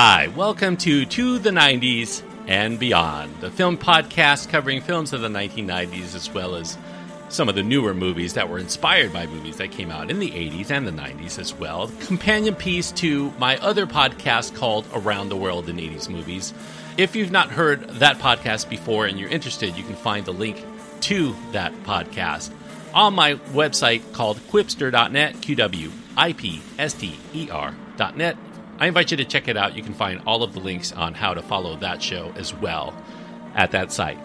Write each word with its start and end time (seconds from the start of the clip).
Hi, 0.00 0.28
welcome 0.28 0.76
to 0.76 1.04
To 1.06 1.40
the 1.40 1.50
90s 1.50 2.22
and 2.46 2.78
Beyond, 2.78 3.34
the 3.40 3.50
film 3.50 3.76
podcast 3.76 4.48
covering 4.48 4.80
films 4.80 5.12
of 5.12 5.22
the 5.22 5.28
1990s 5.28 6.14
as 6.14 6.32
well 6.32 6.54
as 6.54 6.78
some 7.30 7.48
of 7.48 7.56
the 7.56 7.64
newer 7.64 7.94
movies 7.94 8.34
that 8.34 8.48
were 8.48 8.60
inspired 8.60 9.12
by 9.12 9.26
movies 9.26 9.56
that 9.56 9.72
came 9.72 9.90
out 9.90 10.08
in 10.08 10.20
the 10.20 10.30
80s 10.30 10.70
and 10.70 10.86
the 10.86 10.92
90s 10.92 11.40
as 11.40 11.52
well. 11.52 11.90
Companion 12.02 12.54
piece 12.54 12.92
to 12.92 13.32
my 13.40 13.56
other 13.56 13.88
podcast 13.88 14.54
called 14.54 14.86
Around 14.94 15.30
the 15.30 15.36
World 15.36 15.68
in 15.68 15.78
80s 15.78 16.08
Movies. 16.08 16.54
If 16.96 17.16
you've 17.16 17.32
not 17.32 17.50
heard 17.50 17.88
that 17.94 18.20
podcast 18.20 18.68
before 18.68 19.06
and 19.06 19.18
you're 19.18 19.28
interested, 19.28 19.76
you 19.76 19.82
can 19.82 19.96
find 19.96 20.24
the 20.24 20.32
link 20.32 20.64
to 21.00 21.34
that 21.50 21.72
podcast 21.82 22.52
on 22.94 23.14
my 23.14 23.34
website 23.50 24.12
called 24.12 24.38
qwipster.net, 24.46 25.40
Q 25.40 25.56
W 25.56 25.90
I 26.16 26.34
P 26.34 26.62
S 26.78 26.92
T 26.94 27.18
E 27.34 27.50
R.net. 27.50 28.36
I 28.78 28.86
invite 28.86 29.10
you 29.10 29.16
to 29.16 29.24
check 29.24 29.48
it 29.48 29.56
out. 29.56 29.76
You 29.76 29.82
can 29.82 29.94
find 29.94 30.22
all 30.26 30.42
of 30.42 30.52
the 30.52 30.60
links 30.60 30.92
on 30.92 31.14
how 31.14 31.34
to 31.34 31.42
follow 31.42 31.76
that 31.76 32.02
show 32.02 32.32
as 32.36 32.54
well 32.54 32.94
at 33.54 33.72
that 33.72 33.92
site. 33.92 34.18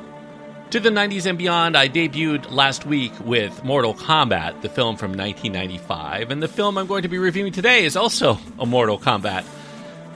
To 0.72 0.80
the 0.80 0.90
90s 0.90 1.28
and 1.28 1.38
beyond, 1.38 1.78
I 1.78 1.88
debuted 1.88 2.52
last 2.52 2.86
week 2.86 3.14
with 3.24 3.64
Mortal 3.64 3.94
Kombat, 3.94 4.62
the 4.62 4.70
film 4.70 4.98
from 4.98 5.12
1995, 5.12 6.32
and 6.32 6.42
the 6.42 6.48
film 6.48 6.78
I'm 6.78 6.88
going 6.88 7.04
to 7.04 7.08
be 7.08 7.20
reviewing 7.20 7.54
today 7.54 7.86
is 7.86 7.96
also 7.96 8.40
a 8.58 8.66
Mortal 8.66 8.98
Kombat 8.98 9.44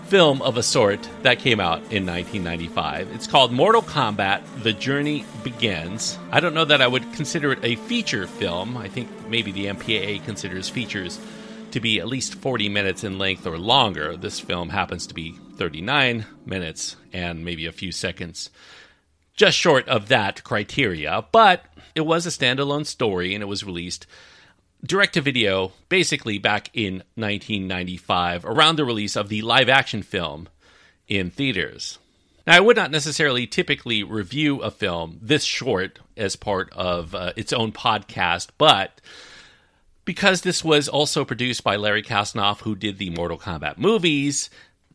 film 0.07 0.41
of 0.41 0.57
a 0.57 0.63
sort 0.63 1.07
that 1.21 1.39
came 1.39 1.59
out 1.59 1.79
in 1.91 2.05
1995. 2.05 3.11
It's 3.13 3.27
called 3.27 3.51
Mortal 3.51 3.81
Kombat 3.81 4.41
The 4.63 4.73
Journey 4.73 5.25
Begins. 5.43 6.17
I 6.31 6.39
don't 6.39 6.53
know 6.53 6.65
that 6.65 6.81
I 6.81 6.87
would 6.87 7.13
consider 7.13 7.51
it 7.51 7.59
a 7.61 7.75
feature 7.75 8.25
film. 8.25 8.77
I 8.77 8.87
think 8.87 9.09
maybe 9.27 9.51
the 9.51 9.65
MPAA 9.65 10.23
considers 10.23 10.69
features 10.69 11.19
to 11.77 11.81
be 11.81 11.99
at 11.99 12.07
least 12.07 12.35
40 12.35 12.69
minutes 12.69 13.03
in 13.03 13.17
length 13.17 13.45
or 13.47 13.57
longer. 13.57 14.17
This 14.17 14.39
film 14.39 14.69
happens 14.69 15.07
to 15.07 15.13
be 15.13 15.35
39 15.57 16.25
minutes 16.45 16.95
and 17.13 17.45
maybe 17.45 17.65
a 17.65 17.71
few 17.71 17.91
seconds 17.91 18.49
just 19.37 19.57
short 19.57 19.87
of 19.87 20.09
that 20.09 20.43
criteria, 20.43 21.23
but 21.31 21.63
it 21.95 22.01
was 22.01 22.25
a 22.25 22.29
standalone 22.29 22.85
story 22.85 23.33
and 23.33 23.41
it 23.41 23.47
was 23.47 23.63
released 23.63 24.05
direct 24.83 25.13
to 25.13 25.21
video 25.21 25.71
basically 25.89 26.37
back 26.37 26.69
in 26.73 26.95
1995 27.15 28.45
around 28.45 28.75
the 28.75 28.85
release 28.85 29.15
of 29.15 29.29
the 29.29 29.41
live 29.41 29.69
action 29.69 30.01
film 30.01 30.49
in 31.07 31.29
theaters. 31.29 31.99
Now, 32.45 32.57
I 32.57 32.59
would 32.59 32.77
not 32.77 32.91
necessarily 32.91 33.45
typically 33.45 34.03
review 34.03 34.61
a 34.61 34.71
film 34.71 35.19
this 35.21 35.43
short 35.43 35.99
as 36.15 36.35
part 36.35 36.71
of 36.73 37.13
uh, 37.13 37.33
its 37.35 37.53
own 37.53 37.71
podcast, 37.71 38.49
but 38.57 39.01
because 40.07 40.39
this 40.41 40.63
was 40.63 40.87
also 40.87 41.25
produced 41.25 41.65
by 41.65 41.75
Larry 41.75 42.01
Kasanoff, 42.01 42.61
who 42.61 42.77
did 42.77 42.97
the 42.97 43.09
Mortal 43.09 43.37
Kombat 43.37 43.77
movies, 43.77 44.49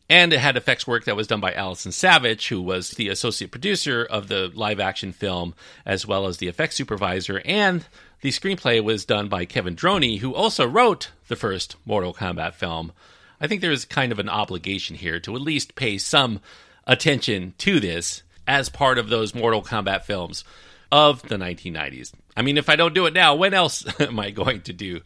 and 0.09 0.33
it 0.33 0.39
had 0.39 0.57
effects 0.57 0.87
work 0.87 1.05
that 1.05 1.15
was 1.15 1.27
done 1.27 1.39
by 1.39 1.53
Allison 1.53 1.91
Savitch, 1.91 2.49
who 2.49 2.59
was 2.59 2.89
the 2.89 3.09
associate 3.09 3.51
producer 3.51 4.03
of 4.03 4.27
the 4.27 4.51
live 4.55 4.79
action 4.79 5.13
film, 5.13 5.53
as 5.85 6.07
well 6.07 6.25
as 6.25 6.37
the 6.37 6.47
effects 6.47 6.75
supervisor. 6.75 7.43
And 7.45 7.85
the 8.21 8.29
screenplay 8.29 8.83
was 8.83 9.05
done 9.05 9.27
by 9.29 9.45
Kevin 9.45 9.75
Droney, 9.75 10.17
who 10.17 10.33
also 10.33 10.67
wrote 10.67 11.11
the 11.27 11.35
first 11.35 11.75
Mortal 11.85 12.15
Kombat 12.15 12.55
film. 12.55 12.91
I 13.39 13.45
think 13.45 13.61
there's 13.61 13.85
kind 13.85 14.11
of 14.11 14.17
an 14.17 14.29
obligation 14.29 14.95
here 14.95 15.19
to 15.19 15.35
at 15.35 15.41
least 15.41 15.75
pay 15.75 15.99
some 15.99 16.41
attention 16.87 17.53
to 17.59 17.79
this 17.79 18.23
as 18.47 18.67
part 18.67 18.97
of 18.97 19.09
those 19.09 19.35
Mortal 19.35 19.61
Kombat 19.61 20.05
films 20.05 20.43
of 20.93 21.23
the 21.23 21.37
1990s. 21.37 22.13
I 22.37 22.43
mean, 22.43 22.55
if 22.55 22.69
I 22.69 22.75
don't 22.75 22.93
do 22.93 23.07
it 23.07 23.15
now, 23.15 23.33
when 23.33 23.55
else 23.55 23.83
am 23.99 24.19
I 24.19 24.29
going 24.29 24.61
to 24.61 24.73
do 24.73 25.01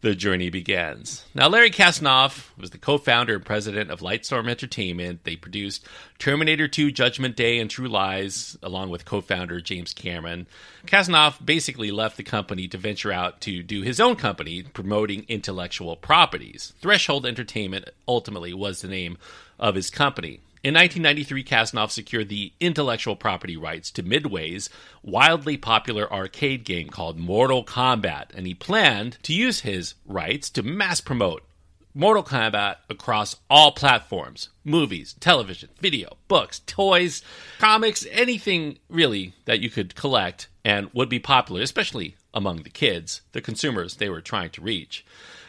the 0.00 0.14
journey 0.14 0.48
begins. 0.48 1.24
Now, 1.34 1.48
Larry 1.48 1.72
Kasanoff 1.72 2.56
was 2.56 2.70
the 2.70 2.78
co 2.78 2.98
founder 2.98 3.34
and 3.34 3.44
president 3.44 3.90
of 3.90 3.98
Lightstorm 3.98 4.48
Entertainment. 4.48 5.24
They 5.24 5.34
produced 5.34 5.84
Terminator 6.20 6.68
2, 6.68 6.92
Judgment 6.92 7.34
Day, 7.34 7.58
and 7.58 7.68
True 7.68 7.88
Lies, 7.88 8.56
along 8.62 8.90
with 8.90 9.04
co 9.04 9.20
founder 9.20 9.60
James 9.60 9.92
Cameron. 9.92 10.46
Kasanoff 10.86 11.44
basically 11.44 11.90
left 11.90 12.16
the 12.16 12.22
company 12.22 12.68
to 12.68 12.78
venture 12.78 13.10
out 13.10 13.40
to 13.40 13.60
do 13.64 13.82
his 13.82 13.98
own 13.98 14.14
company, 14.14 14.62
promoting 14.62 15.24
intellectual 15.26 15.96
properties. 15.96 16.74
Threshold 16.80 17.26
Entertainment 17.26 17.90
ultimately 18.06 18.54
was 18.54 18.80
the 18.80 18.88
name 18.88 19.18
of 19.58 19.74
his 19.74 19.90
company. 19.90 20.38
In 20.64 20.74
1993, 20.74 21.44
Kasanoff 21.44 21.92
secured 21.92 22.28
the 22.28 22.52
intellectual 22.58 23.14
property 23.14 23.56
rights 23.56 23.92
to 23.92 24.02
Midway's 24.02 24.68
wildly 25.04 25.56
popular 25.56 26.12
arcade 26.12 26.64
game 26.64 26.88
called 26.88 27.16
Mortal 27.16 27.64
Kombat, 27.64 28.34
and 28.34 28.44
he 28.44 28.54
planned 28.54 29.18
to 29.22 29.32
use 29.32 29.60
his 29.60 29.94
rights 30.04 30.50
to 30.50 30.64
mass 30.64 31.00
promote 31.00 31.44
Mortal 31.94 32.22
Kombat 32.22 32.76
across 32.90 33.36
all 33.48 33.72
platforms 33.72 34.50
movies, 34.64 35.14
television, 35.20 35.68
video, 35.80 36.16
books, 36.26 36.60
toys, 36.66 37.22
comics, 37.58 38.04
anything 38.10 38.78
really 38.88 39.34
that 39.46 39.60
you 39.60 39.70
could 39.70 39.94
collect 39.94 40.48
and 40.64 40.90
would 40.92 41.08
be 41.08 41.18
popular, 41.18 41.62
especially 41.62 42.16
among 42.34 42.62
the 42.62 42.70
kids, 42.70 43.22
the 43.32 43.40
consumers 43.40 43.96
they 43.96 44.08
were 44.08 44.20
trying 44.20 44.50
to 44.50 44.60
reach. 44.60 45.04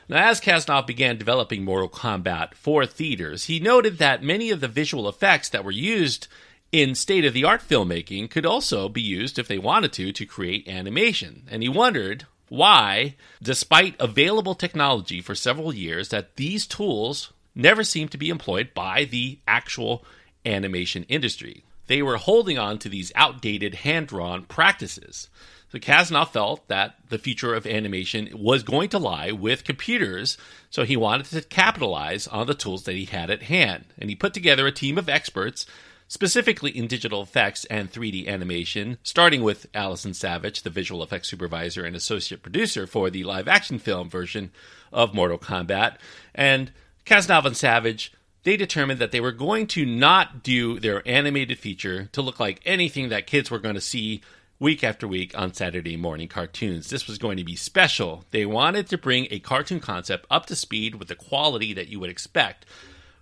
Now, 0.10 0.28
as 0.28 0.42
Kasanoff 0.42 0.88
began 0.88 1.20
developing 1.20 1.64
Mortal 1.64 1.88
Kombat 1.88 2.56
for 2.56 2.88
theaters, 2.88 3.46
he 3.46 3.60
noted 3.60 4.00
that 4.00 4.24
many 4.24 4.50
of 4.50 4.60
the 4.60 4.68
visual 4.68 5.08
effects 5.08 5.50
that 5.50 5.64
were 5.64 5.70
used 5.70 6.28
in 6.72 6.96
state 6.96 7.26
of 7.26 7.34
the 7.34 7.44
art 7.44 7.62
filmmaking 7.62 8.32
could 8.32 8.46
also 8.46 8.90
be 8.90 9.04
used, 9.04 9.38
if 9.38 9.48
they 9.48 9.60
wanted 9.60 9.94
to, 9.94 10.12
to 10.12 10.26
create 10.26 10.68
animation. 10.68 11.44
And 11.52 11.62
he 11.62 11.70
wondered 11.70 12.26
why, 12.48 13.16
despite 13.42 13.96
available 14.00 14.56
technology 14.56 15.22
for 15.22 15.36
several 15.36 15.76
years, 15.76 16.10
that 16.10 16.38
these 16.38 16.66
tools 16.66 17.32
never 17.54 17.84
seemed 17.84 18.10
to 18.10 18.18
be 18.18 18.30
employed 18.30 18.74
by 18.74 19.04
the 19.04 19.38
actual 19.48 20.04
animation 20.44 21.04
industry. 21.04 21.64
They 21.86 22.02
were 22.02 22.18
holding 22.18 22.58
on 22.58 22.80
to 22.80 22.90
these 22.90 23.12
outdated 23.14 23.76
hand 23.76 24.08
drawn 24.08 24.46
practices. 24.46 25.30
So 25.72 25.78
Kasanoff 25.78 26.32
felt 26.32 26.68
that 26.68 26.96
the 27.10 27.20
future 27.20 27.54
of 27.54 27.68
animation 27.68 28.30
was 28.34 28.64
going 28.64 28.90
to 28.90 29.00
lie 29.00 29.32
with 29.32 29.64
computers, 29.64 30.38
so 30.70 30.84
he 30.84 30.98
wanted 30.98 31.28
to 31.28 31.42
capitalize 31.42 32.28
on 32.28 32.48
the 32.48 32.56
tools 32.56 32.84
that 32.84 32.96
he 32.96 33.06
had 33.06 33.30
at 33.30 33.44
hand. 33.44 33.86
And 33.98 34.10
he 34.10 34.16
put 34.16 34.34
together 34.34 34.66
a 34.66 34.72
team 34.72 34.98
of 34.98 35.08
experts 35.08 35.66
specifically 36.08 36.76
in 36.76 36.88
digital 36.88 37.22
effects 37.22 37.66
and 37.66 37.92
3D 37.92 38.28
animation, 38.28 38.98
starting 39.04 39.44
with 39.44 39.68
Allison 39.76 40.14
Savitch, 40.14 40.64
the 40.64 40.72
visual 40.72 41.04
effects 41.04 41.30
supervisor 41.30 41.86
and 41.86 41.96
associate 41.96 42.42
producer 42.42 42.88
for 42.88 43.12
the 43.12 43.24
live 43.24 43.48
action 43.48 43.78
film 43.78 44.10
version 44.10 44.52
of 44.92 45.14
Mortal 45.14 45.38
Kombat. 45.38 45.98
And 46.34 46.72
Kasanoff 47.06 47.46
and 47.46 47.56
Savitch 47.56 48.12
they 48.44 48.56
determined 48.56 49.00
that 49.00 49.12
they 49.12 49.20
were 49.20 49.32
going 49.32 49.68
to 49.68 49.86
not 49.86 50.44
do 50.44 50.80
their 50.80 51.06
animated 51.08 51.60
feature 51.60 52.06
to 52.14 52.22
look 52.22 52.40
like 52.40 52.62
anything 52.66 53.10
that 53.10 53.28
kids 53.28 53.52
were 53.52 53.60
going 53.60 53.76
to 53.76 53.82
see 53.82 54.22
week 54.60 54.84
after 54.84 55.08
week 55.08 55.38
on 55.38 55.54
Saturday 55.54 55.96
morning 55.96 56.28
cartoons. 56.28 56.90
This 56.90 57.08
was 57.08 57.18
going 57.18 57.38
to 57.38 57.46
be 57.46 57.56
special. 57.56 58.26
They 58.32 58.46
wanted 58.46 58.88
to 58.88 58.98
bring 58.98 59.28
a 59.32 59.40
cartoon 59.40 59.80
concept 59.80 60.26
up 60.30 60.48
to 60.48 60.56
speed 60.56 60.96
with 60.96 61.08
the 61.08 61.16
quality 61.16 61.74
that 61.74 61.88
you 61.88 62.00
would 62.00 62.10
expect 62.10 62.66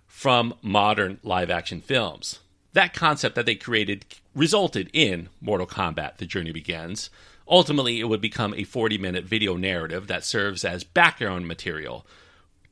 from 0.06 0.54
modern 0.62 1.20
live 1.22 1.48
action 1.48 1.80
films. 1.80 2.40
That 2.72 2.92
concept 2.92 3.36
that 3.36 3.46
they 3.46 3.54
created 3.54 4.04
resulted 4.34 4.90
in 4.92 5.28
Mortal 5.40 5.66
Kombat 5.66 6.16
The 6.16 6.26
Journey 6.26 6.52
Begins. 6.52 7.08
Ultimately, 7.48 8.00
it 8.00 8.08
would 8.08 8.20
become 8.20 8.52
a 8.54 8.64
40 8.64 8.98
minute 8.98 9.24
video 9.24 9.56
narrative 9.56 10.08
that 10.08 10.24
serves 10.24 10.64
as 10.64 10.82
background 10.82 11.46
material 11.46 12.04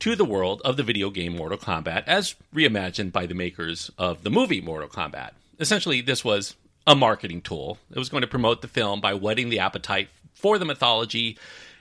to 0.00 0.16
the 0.16 0.24
world 0.24 0.60
of 0.64 0.76
the 0.76 0.82
video 0.82 1.10
game 1.10 1.36
Mortal 1.36 1.56
Kombat 1.56 2.02
as 2.06 2.34
reimagined 2.52 3.12
by 3.12 3.26
the 3.26 3.34
makers 3.34 3.90
of 3.96 4.24
the 4.24 4.30
movie 4.30 4.60
Mortal 4.60 4.88
Kombat. 4.88 5.30
Essentially, 5.58 6.00
this 6.00 6.24
was 6.24 6.56
a 6.86 6.94
marketing 6.94 7.42
tool. 7.42 7.78
It 7.90 7.98
was 7.98 8.08
going 8.08 8.22
to 8.22 8.28
promote 8.28 8.62
the 8.62 8.68
film 8.68 9.00
by 9.00 9.14
whetting 9.14 9.48
the 9.48 9.58
appetite 9.58 10.08
for 10.34 10.58
the 10.58 10.64
mythology 10.64 11.38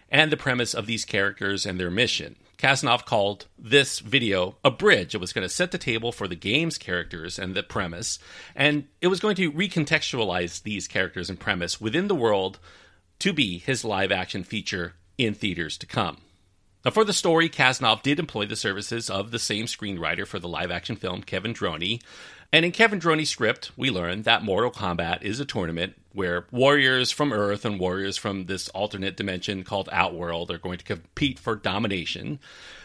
and 0.09 0.31
the 0.31 0.37
premise 0.37 0.73
of 0.73 0.85
these 0.85 1.05
characters 1.05 1.65
and 1.65 1.79
their 1.79 1.91
mission. 1.91 2.35
Kasanoff 2.57 3.05
called 3.05 3.47
this 3.59 3.99
video 3.99 4.55
a 4.63 4.71
bridge. 4.71 5.13
It 5.13 5.21
was 5.21 5.33
going 5.33 5.47
to 5.47 5.53
set 5.53 5.71
the 5.71 5.77
table 5.77 6.11
for 6.11 6.27
the 6.27 6.35
game's 6.35 6.77
characters 6.77 7.37
and 7.37 7.53
the 7.53 7.63
premise, 7.63 8.17
and 8.55 8.87
it 9.01 9.07
was 9.07 9.19
going 9.19 9.35
to 9.35 9.51
recontextualize 9.51 10.63
these 10.63 10.87
characters 10.87 11.29
and 11.29 11.39
premise 11.39 11.81
within 11.81 12.07
the 12.07 12.15
world 12.15 12.59
to 13.19 13.33
be 13.33 13.57
his 13.57 13.83
live 13.83 14.11
action 14.11 14.43
feature 14.43 14.93
in 15.17 15.33
theaters 15.33 15.77
to 15.79 15.85
come. 15.85 16.17
Now, 16.83 16.91
for 16.91 17.03
the 17.03 17.13
story, 17.13 17.49
Kasanoff 17.49 18.03
did 18.03 18.19
employ 18.19 18.45
the 18.45 18.55
services 18.55 19.09
of 19.09 19.31
the 19.31 19.39
same 19.39 19.65
screenwriter 19.65 20.25
for 20.27 20.39
the 20.39 20.47
live 20.47 20.71
action 20.71 20.95
film, 20.95 21.23
Kevin 21.23 21.53
Droney, 21.53 22.01
and 22.51 22.65
in 22.65 22.71
Kevin 22.71 22.99
Droney's 22.99 23.29
script, 23.29 23.71
we 23.75 23.89
learn 23.89 24.23
that 24.23 24.43
Mortal 24.43 24.71
Kombat 24.71 25.21
is 25.21 25.39
a 25.39 25.45
tournament 25.45 25.95
where 26.13 26.45
warriors 26.51 27.11
from 27.11 27.33
Earth 27.33 27.65
and 27.65 27.79
warriors 27.79 28.17
from 28.17 28.45
this 28.45 28.69
alternate 28.69 29.17
dimension 29.17 29.63
called 29.63 29.89
Outworld 29.91 30.49
are 30.49 30.57
going 30.57 30.77
to 30.77 30.85
compete 30.85 31.37
for 31.37 31.55
domination. 31.55 32.39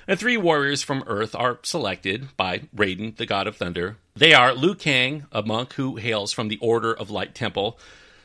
And 0.08 0.18
three 0.18 0.36
warriors 0.36 0.82
from 0.82 1.04
Earth 1.06 1.36
are 1.36 1.60
selected 1.62 2.36
by 2.36 2.62
Raiden, 2.74 3.16
the 3.16 3.26
god 3.26 3.46
of 3.46 3.56
thunder. 3.56 3.96
They 4.16 4.34
are 4.34 4.52
Liu 4.52 4.74
Kang, 4.74 5.26
a 5.30 5.42
monk 5.42 5.74
who 5.74 5.96
hails 5.96 6.32
from 6.32 6.48
the 6.48 6.58
Order 6.58 6.92
of 6.92 7.10
Light 7.10 7.34
Temple, 7.34 7.78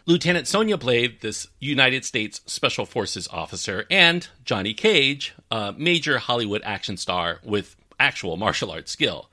Lieutenant 0.07 0.47
Sonya 0.47 0.77
Blade, 0.77 1.21
this 1.21 1.47
United 1.59 2.05
States 2.05 2.41
Special 2.47 2.85
Forces 2.85 3.27
officer, 3.27 3.85
and 3.91 4.27
Johnny 4.43 4.73
Cage, 4.73 5.35
a 5.51 5.73
major 5.77 6.17
Hollywood 6.17 6.61
action 6.63 6.97
star 6.97 7.39
with 7.43 7.75
actual 7.99 8.37
martial 8.37 8.71
arts 8.71 8.91
skill. 8.91 9.29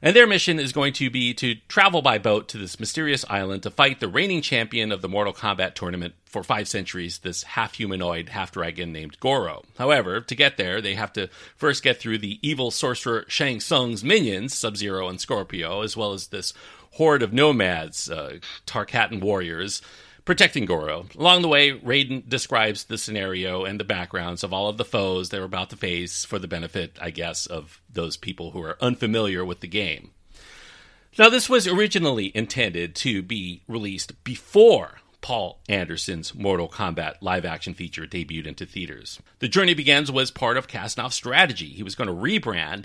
And 0.00 0.14
their 0.14 0.26
mission 0.26 0.60
is 0.60 0.72
going 0.72 0.92
to 0.94 1.10
be 1.10 1.34
to 1.34 1.56
travel 1.66 2.02
by 2.02 2.18
boat 2.18 2.48
to 2.48 2.58
this 2.58 2.78
mysterious 2.78 3.24
island 3.28 3.64
to 3.64 3.70
fight 3.70 3.98
the 3.98 4.08
reigning 4.08 4.42
champion 4.42 4.92
of 4.92 5.02
the 5.02 5.08
Mortal 5.08 5.32
Kombat 5.32 5.74
tournament 5.74 6.14
for 6.24 6.44
five 6.44 6.68
centuries, 6.68 7.18
this 7.18 7.42
half 7.42 7.74
humanoid, 7.74 8.28
half 8.28 8.52
dragon 8.52 8.92
named 8.92 9.18
Goro. 9.18 9.64
However, 9.76 10.20
to 10.20 10.34
get 10.34 10.56
there, 10.56 10.80
they 10.80 10.94
have 10.94 11.12
to 11.14 11.28
first 11.56 11.82
get 11.82 11.98
through 11.98 12.18
the 12.18 12.38
evil 12.42 12.70
sorcerer 12.70 13.24
Shang 13.28 13.58
Tsung's 13.58 14.04
minions, 14.04 14.54
Sub 14.54 14.76
Zero 14.76 15.08
and 15.08 15.20
Scorpio, 15.20 15.82
as 15.82 15.96
well 15.96 16.12
as 16.12 16.28
this 16.28 16.52
horde 16.92 17.22
of 17.22 17.32
nomads, 17.32 18.08
uh, 18.08 18.38
Tarkatan 18.66 19.20
warriors, 19.20 19.82
protecting 20.28 20.66
Goro. 20.66 21.06
Along 21.18 21.40
the 21.40 21.48
way, 21.48 21.72
Raiden 21.72 22.28
describes 22.28 22.84
the 22.84 22.98
scenario 22.98 23.64
and 23.64 23.80
the 23.80 23.84
backgrounds 23.84 24.44
of 24.44 24.52
all 24.52 24.68
of 24.68 24.76
the 24.76 24.84
foes 24.84 25.30
they're 25.30 25.42
about 25.42 25.70
to 25.70 25.76
face 25.76 26.26
for 26.26 26.38
the 26.38 26.46
benefit, 26.46 26.98
I 27.00 27.08
guess, 27.08 27.46
of 27.46 27.80
those 27.90 28.18
people 28.18 28.50
who 28.50 28.62
are 28.62 28.76
unfamiliar 28.78 29.42
with 29.42 29.60
the 29.60 29.68
game. 29.68 30.10
Now, 31.18 31.30
this 31.30 31.48
was 31.48 31.66
originally 31.66 32.30
intended 32.36 32.94
to 32.96 33.22
be 33.22 33.62
released 33.66 34.22
before 34.22 34.98
Paul 35.22 35.60
Anderson's 35.66 36.34
Mortal 36.34 36.68
Kombat 36.68 37.14
live 37.22 37.46
action 37.46 37.72
feature 37.72 38.04
debuted 38.04 38.46
into 38.46 38.66
theaters. 38.66 39.22
The 39.38 39.48
Journey 39.48 39.72
Begins 39.72 40.12
was 40.12 40.30
part 40.30 40.58
of 40.58 40.68
Kasanoff's 40.68 41.14
strategy. 41.14 41.68
He 41.68 41.82
was 41.82 41.94
going 41.94 42.08
to 42.08 42.14
rebrand 42.14 42.84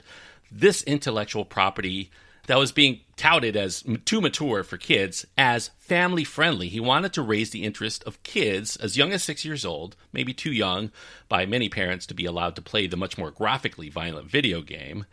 this 0.50 0.82
intellectual 0.84 1.44
property 1.44 2.10
that 2.48 2.58
was 2.58 2.72
being 2.72 3.00
touted 3.16 3.56
as 3.56 3.84
too 4.06 4.20
mature 4.20 4.64
for 4.64 4.78
kids 4.78 5.26
as 5.38 5.70
family 5.78 6.24
friendly. 6.24 6.68
He 6.68 6.80
wanted 6.80 7.14
to 7.14 7.22
raise 7.22 7.52
the 7.52 7.64
interest 7.64 8.04
of 8.04 8.22
kids 8.24 8.76
as 8.78 8.98
young 8.98 9.14
as 9.14 9.24
six 9.24 9.46
years 9.46 9.66
old, 9.66 9.96
maybe 10.12 10.34
too 10.34 10.52
young 10.52 10.92
by 11.30 11.46
many 11.46 11.70
parents 11.70 12.06
to 12.08 12.14
be 12.14 12.26
allowed 12.26 12.56
to 12.56 12.62
play 12.62 12.88
the 12.88 12.98
much 12.98 13.18
more 13.18 13.32
graphically 13.32 13.90
violent 13.90 14.30
video 14.30 14.62
game. 14.62 15.06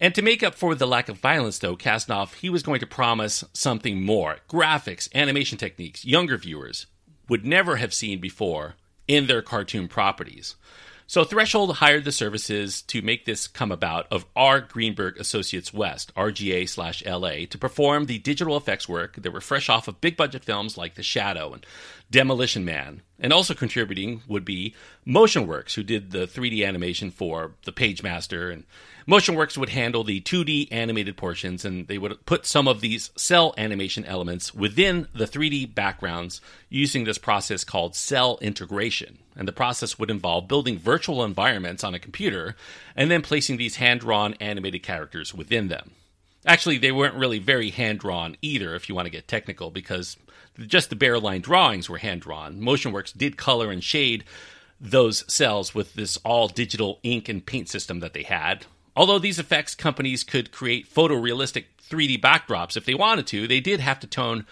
And 0.00 0.14
to 0.14 0.22
make 0.22 0.42
up 0.42 0.54
for 0.54 0.74
the 0.74 0.86
lack 0.86 1.08
of 1.08 1.18
violence, 1.18 1.58
though, 1.58 1.76
Kasanoff, 1.76 2.34
he 2.34 2.48
was 2.48 2.62
going 2.62 2.80
to 2.80 2.86
promise 2.86 3.44
something 3.52 4.00
more 4.00 4.38
graphics, 4.48 5.12
animation 5.14 5.58
techniques 5.58 6.04
younger 6.04 6.36
viewers 6.36 6.86
would 7.28 7.44
never 7.44 7.76
have 7.76 7.92
seen 7.92 8.20
before 8.20 8.76
in 9.06 9.26
their 9.26 9.42
cartoon 9.42 9.88
properties. 9.88 10.54
So 11.10 11.24
Threshold 11.24 11.76
hired 11.76 12.04
the 12.04 12.12
services 12.12 12.82
to 12.82 13.00
make 13.00 13.24
this 13.24 13.46
come 13.46 13.72
about 13.72 14.08
of 14.10 14.26
R. 14.36 14.60
Greenberg 14.60 15.16
Associates 15.16 15.72
West, 15.72 16.14
RGA 16.14 16.68
slash 16.68 17.02
LA, 17.02 17.46
to 17.48 17.56
perform 17.56 18.04
the 18.04 18.18
digital 18.18 18.58
effects 18.58 18.86
work 18.86 19.16
that 19.16 19.32
were 19.32 19.40
fresh 19.40 19.70
off 19.70 19.88
of 19.88 20.02
big 20.02 20.18
budget 20.18 20.44
films 20.44 20.76
like 20.76 20.96
The 20.96 21.02
Shadow 21.02 21.54
and 21.54 21.64
Demolition 22.10 22.64
Man. 22.64 23.02
And 23.18 23.32
also 23.32 23.54
contributing 23.54 24.22
would 24.28 24.44
be 24.44 24.74
MotionWorks, 25.06 25.74
who 25.74 25.82
did 25.82 26.12
the 26.12 26.26
3D 26.26 26.66
animation 26.66 27.10
for 27.10 27.52
The 27.64 27.72
Pagemaster 27.72 28.52
and 28.52 28.64
MotionWorks 29.08 29.56
would 29.56 29.70
handle 29.70 30.04
the 30.04 30.20
2D 30.20 30.68
animated 30.70 31.16
portions, 31.16 31.64
and 31.64 31.88
they 31.88 31.96
would 31.96 32.26
put 32.26 32.44
some 32.44 32.68
of 32.68 32.82
these 32.82 33.10
cel 33.16 33.54
animation 33.56 34.04
elements 34.04 34.52
within 34.52 35.08
the 35.14 35.24
3D 35.24 35.74
backgrounds 35.74 36.42
using 36.68 37.04
this 37.04 37.16
process 37.16 37.64
called 37.64 37.96
cel 37.96 38.36
integration. 38.42 39.18
And 39.34 39.48
the 39.48 39.52
process 39.52 39.98
would 39.98 40.10
involve 40.10 40.46
building 40.46 40.78
virtual 40.78 41.24
environments 41.24 41.82
on 41.82 41.94
a 41.94 41.98
computer 41.98 42.54
and 42.94 43.10
then 43.10 43.22
placing 43.22 43.56
these 43.56 43.76
hand 43.76 44.00
drawn 44.00 44.34
animated 44.34 44.82
characters 44.82 45.32
within 45.32 45.68
them. 45.68 45.92
Actually, 46.46 46.78
they 46.78 46.92
weren't 46.92 47.14
really 47.14 47.38
very 47.38 47.70
hand 47.70 47.98
drawn 47.98 48.36
either, 48.40 48.74
if 48.74 48.88
you 48.88 48.94
want 48.94 49.06
to 49.06 49.10
get 49.10 49.28
technical, 49.28 49.70
because 49.70 50.16
just 50.66 50.90
the 50.90 50.96
bare 50.96 51.18
line 51.18 51.40
drawings 51.40 51.88
were 51.88 51.98
hand 51.98 52.22
drawn. 52.22 52.60
MotionWorks 52.60 53.16
did 53.16 53.36
color 53.36 53.70
and 53.70 53.82
shade 53.82 54.24
those 54.80 55.24
cels 55.24 55.74
with 55.74 55.94
this 55.94 56.16
all 56.18 56.48
digital 56.48 57.00
ink 57.02 57.28
and 57.28 57.44
paint 57.44 57.68
system 57.68 58.00
that 58.00 58.12
they 58.12 58.22
had. 58.22 58.66
Although 58.94 59.18
these 59.18 59.38
effects 59.38 59.74
companies 59.74 60.24
could 60.24 60.52
create 60.52 60.92
photorealistic 60.92 61.64
3D 61.88 62.20
backdrops 62.20 62.76
if 62.76 62.84
they 62.84 62.94
wanted 62.94 63.26
to, 63.28 63.46
they 63.46 63.60
did 63.60 63.80
have 63.80 64.00
to 64.00 64.06
tone 64.06 64.46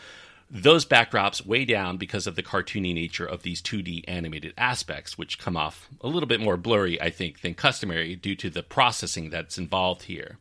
those 0.49 0.87
backdrops 0.87 1.45
way 1.45 1.65
down 1.65 1.97
because 1.97 2.27
of 2.27 2.37
the 2.37 2.43
cartoony 2.43 2.95
nature 2.95 3.27
of 3.27 3.43
these 3.43 3.61
2D 3.61 4.05
animated 4.07 4.55
aspects, 4.57 5.19
which 5.19 5.39
come 5.39 5.57
off 5.57 5.89
a 6.01 6.07
little 6.07 6.29
bit 6.29 6.41
more 6.41 6.57
blurry, 6.57 7.01
I 7.01 7.11
think, 7.11 7.41
than 7.41 7.55
customary 7.55 8.15
due 8.15 8.37
to 8.37 8.51
the 8.51 8.63
processing 8.63 9.31
that's 9.31 9.59
involved 9.59 10.05
here. 10.05 10.39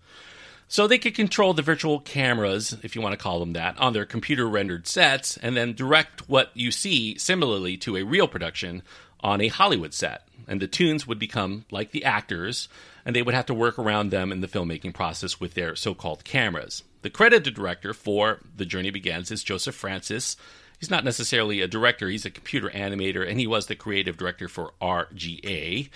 So 0.68 0.88
they 0.88 0.98
could 0.98 1.16
control 1.16 1.54
the 1.54 1.62
virtual 1.62 2.00
cameras, 2.00 2.76
if 2.82 2.96
you 2.96 3.02
want 3.02 3.14
to 3.14 3.24
call 3.24 3.40
them 3.40 3.54
that, 3.54 3.80
on 3.80 3.94
their 3.94 4.06
computer 4.06 4.48
rendered 4.48 4.88
sets 4.88 5.38
and 5.38 5.56
then 5.56 5.74
direct 5.74 6.28
what 6.28 6.50
you 6.54 6.72
see 6.72 7.18
similarly 7.18 7.78
to 7.78 7.98
a 7.98 8.04
real 8.04 8.28
production 8.28 8.82
on 9.20 9.42
a 9.42 9.48
Hollywood 9.48 9.94
set. 9.94 10.28
And 10.48 10.62
the 10.62 10.68
tunes 10.68 11.08
would 11.08 11.20
become 11.20 11.66
like 11.72 11.92
the 11.92 12.04
actors 12.04 12.68
and 13.06 13.16
they 13.16 13.22
would 13.22 13.36
have 13.36 13.46
to 13.48 13.54
work 13.54 13.78
around 13.78 14.10
them 14.10 14.32
in 14.32 14.42
the 14.42 14.48
filmmaking 14.48 14.94
process 14.94 15.40
with 15.40 15.54
their 15.54 15.76
so 15.76 15.94
called 15.94 16.24
cameras. 16.24 16.84
The 17.04 17.10
credited 17.12 17.54
director 17.54 17.94
for 17.94 18.40
The 18.56 18.66
Journey 18.66 18.90
Begins 18.90 19.30
is 19.30 19.44
Joseph 19.44 19.76
Francis. 19.76 20.36
He's 20.80 20.90
not 20.90 21.06
necessarily 21.06 21.62
a 21.62 21.68
director, 21.68 22.10
he's 22.10 22.26
a 22.26 22.32
computer 22.32 22.70
animator, 22.70 23.28
and 23.28 23.40
he 23.40 23.48
was 23.48 23.68
the 23.68 23.76
creative 23.76 24.18
director 24.18 24.48
for 24.48 24.74
RGA. 24.82 25.90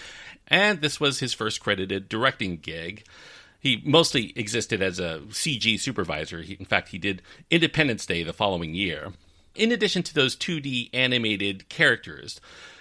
And 0.48 0.82
this 0.82 1.00
was 1.00 1.20
his 1.20 1.34
first 1.34 1.60
credited 1.60 2.10
directing 2.10 2.58
gig. 2.58 3.06
He 3.60 3.82
mostly 3.86 4.34
existed 4.38 4.82
as 4.82 5.00
a 5.00 5.22
CG 5.30 5.80
supervisor. 5.80 6.42
He, 6.42 6.54
in 6.54 6.66
fact, 6.66 6.90
he 6.90 6.98
did 6.98 7.22
Independence 7.52 8.06
Day 8.06 8.24
the 8.24 8.34
following 8.34 8.74
year. 8.74 9.14
In 9.56 9.72
addition 9.72 10.04
to 10.04 10.14
those 10.14 10.36
2D 10.36 10.90
animated 10.94 11.68
characters, 11.68 12.40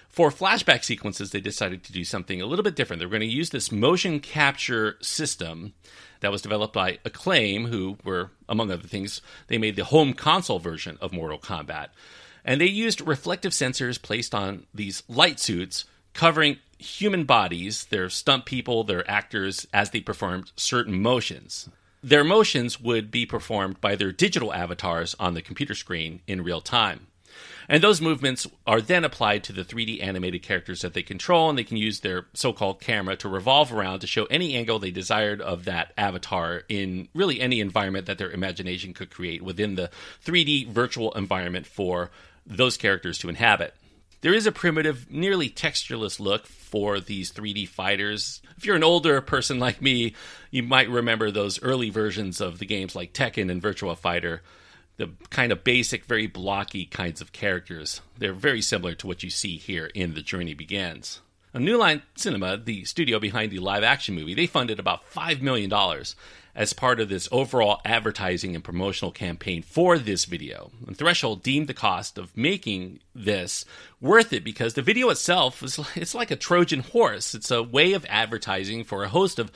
for 0.09 0.31
flashback 0.31 0.85
sequences, 0.85 1.31
they 1.31 1.41
decided 1.41 1.85
to 1.85 1.93
do 1.93 2.05
something 2.05 2.41
a 2.41 2.47
little 2.47 2.63
bit 2.63 2.75
different. 2.75 3.01
They 3.01 3.07
were 3.07 3.11
going 3.11 3.21
to 3.21 3.27
use 3.27 3.51
this 3.51 3.71
motion 3.71 4.21
capture 4.21 4.97
system 5.01 5.75
that 6.21 6.33
was 6.33 6.43
developed 6.43 6.75
by 6.75 6.99
Acclaim, 7.05 7.67
who 7.67 7.99
were, 8.05 8.31
among 8.49 8.71
other 8.71 8.89
things, 8.89 9.21
they 9.49 9.59
made 9.59 9.77
the 9.77 9.85
home 9.85 10.15
console 10.15 10.59
version 10.59 10.99
of 11.01 11.13
Mortal 11.13 11.39
Kombat. 11.39 11.89
And 12.45 12.61
they 12.61 12.67
used 12.67 13.01
reflective 13.01 13.53
sensors 13.53 14.01
placed 14.01 14.35
on 14.35 14.67
these 14.75 15.03
light 15.09 15.39
suits 15.39 15.85
covering 16.15 16.59
human 16.79 17.25
bodies, 17.25 17.87
their 17.87 18.09
stunt 18.09 18.45
people, 18.45 18.85
their 18.85 19.09
actors, 19.11 19.67
as 19.73 19.91
they 19.91 20.01
performed 20.01 20.53
certain 20.57 21.01
motions. 21.01 21.69
Their 22.03 22.25
motions 22.25 22.81
would 22.81 23.11
be 23.11 23.27
performed 23.27 23.81
by 23.81 23.97
their 23.97 24.13
digital 24.13 24.53
avatars 24.53 25.17
on 25.19 25.35
the 25.35 25.43
computer 25.43 25.75
screen 25.75 26.21
in 26.27 26.45
real 26.45 26.61
time. 26.61 27.09
And 27.69 27.83
those 27.83 28.01
movements 28.01 28.47
are 28.67 28.81
then 28.81 29.05
applied 29.05 29.45
to 29.45 29.53
the 29.53 29.65
3D 29.65 30.03
animated 30.03 30.43
characters 30.43 30.81
that 30.81 30.95
they 30.95 31.03
control, 31.03 31.51
and 31.51 31.59
they 31.59 31.65
can 31.65 31.77
use 31.77 32.01
their 32.01 32.27
so 32.33 32.53
called 32.53 32.81
camera 32.81 33.15
to 33.17 33.29
revolve 33.29 33.73
around 33.73 34.01
to 34.01 34.07
show 34.07 34.25
any 34.27 34.57
angle 34.57 34.79
they 34.79 34.91
desired 34.91 35.43
of 35.43 35.67
that 35.67 35.93
avatar 35.99 36.63
in 36.69 37.09
really 37.15 37.41
any 37.41 37.61
environment 37.61 38.07
that 38.07 38.17
their 38.17 38.31
imagination 38.31 38.95
could 38.95 39.11
create 39.11 39.43
within 39.43 39.75
the 39.75 39.91
3D 40.25 40.69
virtual 40.69 41.13
environment 41.13 41.67
for 41.67 42.11
those 42.47 42.79
characters 42.79 43.19
to 43.19 43.29
inhabit. 43.29 43.75
There 44.21 44.35
is 44.35 44.47
a 44.47 44.53
primitive, 44.53 45.11
nearly 45.11 45.49
textureless 45.49 46.19
look 46.19 46.47
for 46.47 46.99
these 47.01 47.33
3D 47.33 47.69
fighters. 47.69 48.43
If 48.57 48.65
you're 48.65 48.77
an 48.77 48.85
older 48.85 49.21
person 49.21 49.59
like 49.59 49.81
me, 49.81 50.15
you 50.51 50.63
might 50.63 50.91
remember 50.91 51.31
those 51.31 51.63
early 51.63 51.91
versions 51.91 52.41
of 52.41 52.59
the 52.59 52.67
games 52.67 52.97
like 52.97 53.13
Tekken 53.13 53.51
and 53.51 53.63
Virtua 53.63 53.97
Fighter 53.97 54.43
the 54.99 55.11
kind 55.31 55.53
of 55.53 55.65
basic, 55.65 56.05
very 56.05 56.27
blocky 56.27 56.85
kinds 56.85 57.21
of 57.21 57.33
characters. 57.33 58.03
They're 58.19 58.33
very 58.35 58.61
similar 58.61 58.95
to 58.97 59.07
what 59.07 59.23
you 59.23 59.31
see 59.31 59.57
here 59.57 59.87
in 59.95 60.15
The 60.15 60.23
Journey 60.23 60.55
Begins. 60.55 61.21
A 61.55 61.61
New 61.61 61.79
Line 61.79 62.03
Cinema, 62.17 62.59
the 62.59 62.85
studio 62.85 63.19
behind 63.19 63.51
the 63.51 63.61
live 63.61 63.85
action 63.85 64.15
movie, 64.15 64.35
they 64.35 64.47
funded 64.47 64.79
about 64.79 65.09
$5 65.11 65.41
million 65.41 65.73
as 66.59 66.73
part 66.73 66.99
of 66.99 67.09
this 67.09 67.29
overall 67.31 67.81
advertising 67.85 68.57
and 68.57 68.65
promotional 68.65 69.13
campaign 69.13 69.63
for 69.63 69.97
this 69.97 70.25
video. 70.25 70.73
And 70.89 70.99
Threshold 70.99 71.45
deemed 71.45 71.69
the 71.69 71.73
cost 71.73 72.19
of 72.19 72.37
making 72.37 72.99
this 73.15 73.65
worth 74.01 74.33
it 74.33 74.43
because 74.43 74.75
the 74.75 74.83
video 74.83 75.09
itself 75.11 75.63
is 75.63 75.79
it's 75.95 76.17
like 76.17 76.33
a 76.33 76.37
Trojan 76.37 76.81
horse. 76.81 77.33
It's 77.33 77.53
a 77.53 77.63
way 77.63 77.93
of 77.93 78.05
advertising 78.09 78.83
for 78.83 79.05
a 79.05 79.09
host 79.09 79.39
of 79.39 79.53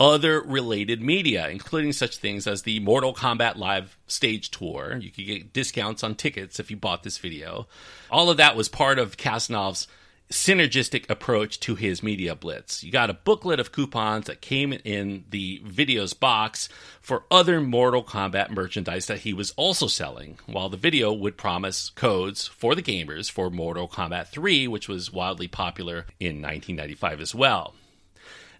other 0.00 0.40
related 0.40 1.02
media, 1.02 1.46
including 1.50 1.92
such 1.92 2.16
things 2.16 2.46
as 2.46 2.62
the 2.62 2.80
Mortal 2.80 3.14
Kombat 3.14 3.56
Live 3.56 3.98
stage 4.06 4.50
tour. 4.50 4.96
You 4.98 5.10
could 5.10 5.26
get 5.26 5.52
discounts 5.52 6.02
on 6.02 6.14
tickets 6.14 6.58
if 6.58 6.70
you 6.70 6.78
bought 6.78 7.02
this 7.02 7.18
video. 7.18 7.66
All 8.10 8.30
of 8.30 8.38
that 8.38 8.56
was 8.56 8.70
part 8.70 8.98
of 8.98 9.18
Kasanoff's 9.18 9.88
synergistic 10.30 11.08
approach 11.08 11.60
to 11.60 11.76
his 11.76 12.02
media 12.02 12.34
blitz. 12.34 12.82
You 12.82 12.90
got 12.90 13.10
a 13.10 13.14
booklet 13.14 13.60
of 13.60 13.70
coupons 13.70 14.26
that 14.26 14.40
came 14.40 14.72
in 14.72 15.24
the 15.30 15.62
video's 15.64 16.14
box 16.14 16.68
for 17.00 17.24
other 17.30 17.60
Mortal 17.60 18.02
Kombat 18.02 18.50
merchandise 18.50 19.06
that 19.06 19.20
he 19.20 19.32
was 19.32 19.52
also 19.52 19.86
selling, 19.86 20.38
while 20.46 20.68
the 20.68 20.76
video 20.76 21.12
would 21.12 21.36
promise 21.36 21.90
codes 21.90 22.46
for 22.48 22.74
the 22.74 22.82
gamers 22.82 23.30
for 23.30 23.50
Mortal 23.50 23.88
Kombat 23.88 24.28
3, 24.28 24.66
which 24.66 24.88
was 24.88 25.12
wildly 25.12 25.46
popular 25.46 26.06
in 26.18 26.42
1995 26.42 27.20
as 27.20 27.34
well. 27.34 27.74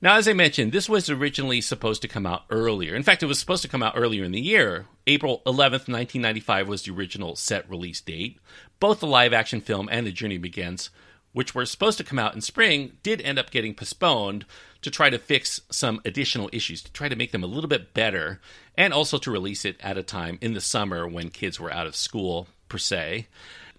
Now, 0.03 0.17
as 0.17 0.29
I 0.29 0.35
mentioned, 0.35 0.73
this 0.73 0.91
was 0.91 1.09
originally 1.09 1.63
supposed 1.63 2.03
to 2.03 2.09
come 2.09 2.27
out 2.27 2.45
earlier. 2.51 2.95
In 2.95 3.03
fact, 3.03 3.23
it 3.23 3.27
was 3.27 3.41
supposed 3.41 3.63
to 3.63 3.69
come 3.69 3.83
out 3.83 3.95
earlier 3.97 4.25
in 4.25 4.33
the 4.33 4.41
year. 4.41 4.87
April 5.07 5.41
11th, 5.47 5.89
1995 5.89 6.69
was 6.69 6.83
the 6.83 6.93
original 6.93 7.35
set 7.35 7.69
release 7.69 8.01
date. 8.03 8.39
Both 8.79 9.01
the 9.01 9.07
live 9.07 9.33
action 9.33 9.63
film 9.63 9.89
and 9.91 10.07
The 10.07 10.13
Journey 10.13 10.37
Begins 10.37 10.91
which 11.37 11.55
were 11.55 11.66
supposed 11.66 11.99
to 11.99 12.05
come 12.05 12.19
out 12.19 12.35
in 12.35 12.40
spring, 12.40 12.97
did 13.02 13.21
end 13.21 13.38
up 13.38 13.50
getting 13.50 13.75
postponed 13.75 14.47
to 14.81 14.90
try 14.90 15.11
to 15.11 15.19
fix 15.19 15.61
some 15.71 16.00
additional 16.02 16.49
issues, 16.50 16.81
to 16.81 16.90
try 16.93 17.11
to 17.11 17.14
make 17.14 17.31
them 17.31 17.45
a 17.45 17.47
little 17.47 17.69
bit 17.69 17.93
better, 17.93 18.40
and 18.75 18.90
also 18.90 19.19
to 19.19 19.31
release 19.31 19.66
it 19.66 19.76
at 19.81 19.99
a 19.99 20.02
time 20.02 20.38
in 20.40 20.55
the 20.55 20.62
summer 20.62 21.07
when 21.07 21.28
kids 21.28 21.61
were 21.61 21.71
out 21.71 21.87
of 21.87 21.95
school, 21.95 22.49
per 22.71 22.78
se. 22.78 23.26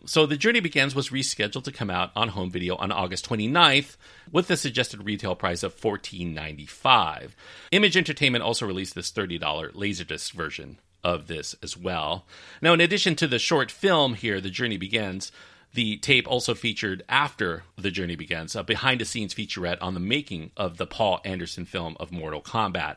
So 0.06 0.28
The 0.28 0.38
Journey 0.38 0.60
Begins 0.60 0.94
was 0.94 1.10
rescheduled 1.10 1.64
to 1.64 1.72
come 1.72 1.90
out 1.90 2.12
on 2.16 2.28
home 2.28 2.52
video 2.52 2.76
on 2.76 2.92
August 2.92 3.28
29th 3.28 3.98
with 4.32 4.50
the 4.50 4.56
suggested 4.56 5.04
retail 5.04 5.34
price 5.34 5.64
of 5.64 5.76
$14.95. 5.76 7.32
Image 7.72 7.98
Entertainment 7.98 8.44
also 8.44 8.68
released 8.68 8.94
this 8.94 9.12
$30 9.12 9.40
Laserdisc 9.40 10.32
version 10.32 10.78
of 11.04 11.26
this 11.26 11.56
as 11.64 11.76
well. 11.76 12.28
Now, 12.62 12.74
in 12.74 12.82
addition 12.82 13.16
to 13.16 13.28
the 13.28 13.40
short 13.40 13.72
film 13.72 14.14
here, 14.14 14.40
The 14.40 14.52
Journey 14.52 14.78
Begins, 14.78 15.32
the 15.78 15.96
tape 15.98 16.28
also 16.28 16.56
featured 16.56 17.04
after 17.08 17.62
The 17.78 17.92
Journey 17.92 18.16
Begins, 18.16 18.56
a 18.56 18.64
behind 18.64 19.00
the 19.00 19.06
scenes 19.06 19.36
featurette 19.36 19.78
on 19.80 19.94
the 19.94 20.00
making 20.00 20.50
of 20.58 20.78
the 20.78 20.88
Paul 20.88 21.22
Anderson 21.24 21.66
film 21.66 21.96
of 22.00 22.12
Mortal 22.12 22.42
Kombat. 22.42 22.96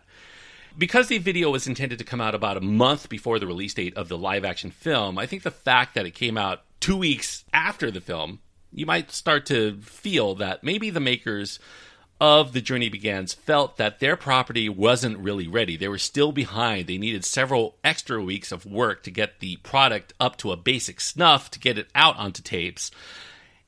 Because 0.79 1.09
the 1.09 1.19
video 1.19 1.51
was 1.51 1.67
intended 1.67 1.99
to 1.99 2.07
come 2.07 2.23
out 2.23 2.35
about 2.35 2.57
a 2.57 2.63
month 2.63 3.11
before 3.11 3.39
the 3.39 3.47
release 3.47 3.75
date 3.75 3.95
of 3.99 4.09
the 4.09 4.17
live 4.17 4.47
action 4.47 4.71
film, 4.71 5.19
I 5.19 5.27
think 5.27 5.43
the 5.43 5.51
fact 5.51 5.95
that 5.95 6.07
it 6.07 6.13
came 6.13 6.39
out 6.39 6.63
two 6.81 6.97
weeks 6.97 7.45
after 7.53 7.91
the 7.91 8.01
film, 8.01 8.39
you 8.73 8.87
might 8.87 9.11
start 9.11 9.45
to 9.47 9.79
feel 9.83 10.35
that 10.37 10.65
maybe 10.65 10.89
the 10.89 11.01
makers 11.01 11.59
of 12.21 12.53
The 12.53 12.61
Journey 12.61 12.91
Begins 12.91 13.33
felt 13.33 13.79
that 13.79 13.99
their 13.99 14.15
property 14.15 14.69
wasn't 14.69 15.19
really 15.19 15.49
ready. 15.49 15.77
They 15.77 15.89
were 15.89 15.99
still 15.99 16.33
behind. 16.33 16.87
They 16.87 16.99
needed 16.99 17.25
several 17.25 17.77
extra 17.83 18.23
weeks 18.23 18.53
of 18.53 18.67
work 18.67 19.03
to 19.05 19.11
get 19.11 19.41
the 19.41 19.57
product 19.57 20.13
up 20.21 20.37
to 20.39 20.53
a 20.53 20.57
basic 20.57 21.01
snuff 21.01 21.51
to 21.53 21.59
get 21.59 21.79
it 21.79 21.89
out 21.95 22.17
onto 22.19 22.43
tapes. 22.43 22.91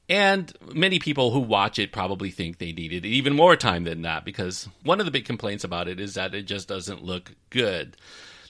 And 0.09 0.53
many 0.75 0.99
people 0.99 1.31
who 1.31 1.41
watch 1.41 1.79
it 1.79 1.93
probably 1.93 2.31
think 2.31 2.59
they 2.59 2.73
needed 2.73 3.07
even 3.07 3.35
more 3.35 3.57
time 3.57 3.85
than 3.85 4.03
that 4.03 4.25
because 4.25 4.69
one 4.83 5.01
of 5.01 5.07
the 5.07 5.13
big 5.13 5.25
complaints 5.25 5.65
about 5.65 5.89
it 5.89 5.99
is 5.99 6.15
that 6.15 6.35
it 6.35 6.43
just 6.43 6.69
doesn't 6.69 7.03
look 7.03 7.33
good. 7.49 7.97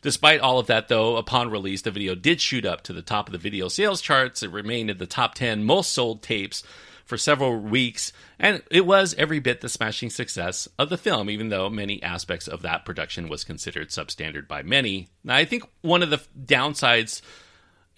Despite 0.01 0.41
all 0.41 0.59
of 0.59 0.67
that, 0.67 0.89
though, 0.89 1.17
upon 1.17 1.51
release, 1.51 1.83
the 1.83 1.93
video 1.93 2.17
did 2.17 2.41
shoot 2.41 2.65
up 2.65 2.83
to 2.83 2.93
the 2.93 3.03
top 3.03 3.29
of 3.29 3.33
the 3.33 3.39
video 3.39 3.69
sales 3.69 4.03
charts. 4.03 4.43
It 4.43 4.51
remained 4.51 4.91
in 4.91 4.99
the 4.99 5.07
top 5.07 5.35
10 5.35 5.63
most 5.63 5.93
sold 5.93 6.23
tapes 6.23 6.65
for 7.13 7.19
several 7.19 7.59
weeks, 7.59 8.11
and 8.39 8.63
it 8.71 8.87
was 8.87 9.15
every 9.19 9.39
bit 9.39 9.61
the 9.61 9.69
smashing 9.69 10.09
success 10.09 10.67
of 10.79 10.89
the 10.89 10.97
film, 10.97 11.29
even 11.29 11.51
though 11.51 11.69
many 11.69 12.03
aspects 12.03 12.49
of 12.49 12.63
that 12.63 12.87
production 12.87 13.29
was 13.29 13.45
considered 13.45 13.91
substandard 13.91 14.49
by 14.49 14.63
many. 14.63 15.11
Now, 15.23 15.37
I 15.37 15.45
think 15.45 15.65
one 15.83 16.03
of 16.03 16.09
the 16.09 16.23
downsides 16.43 17.21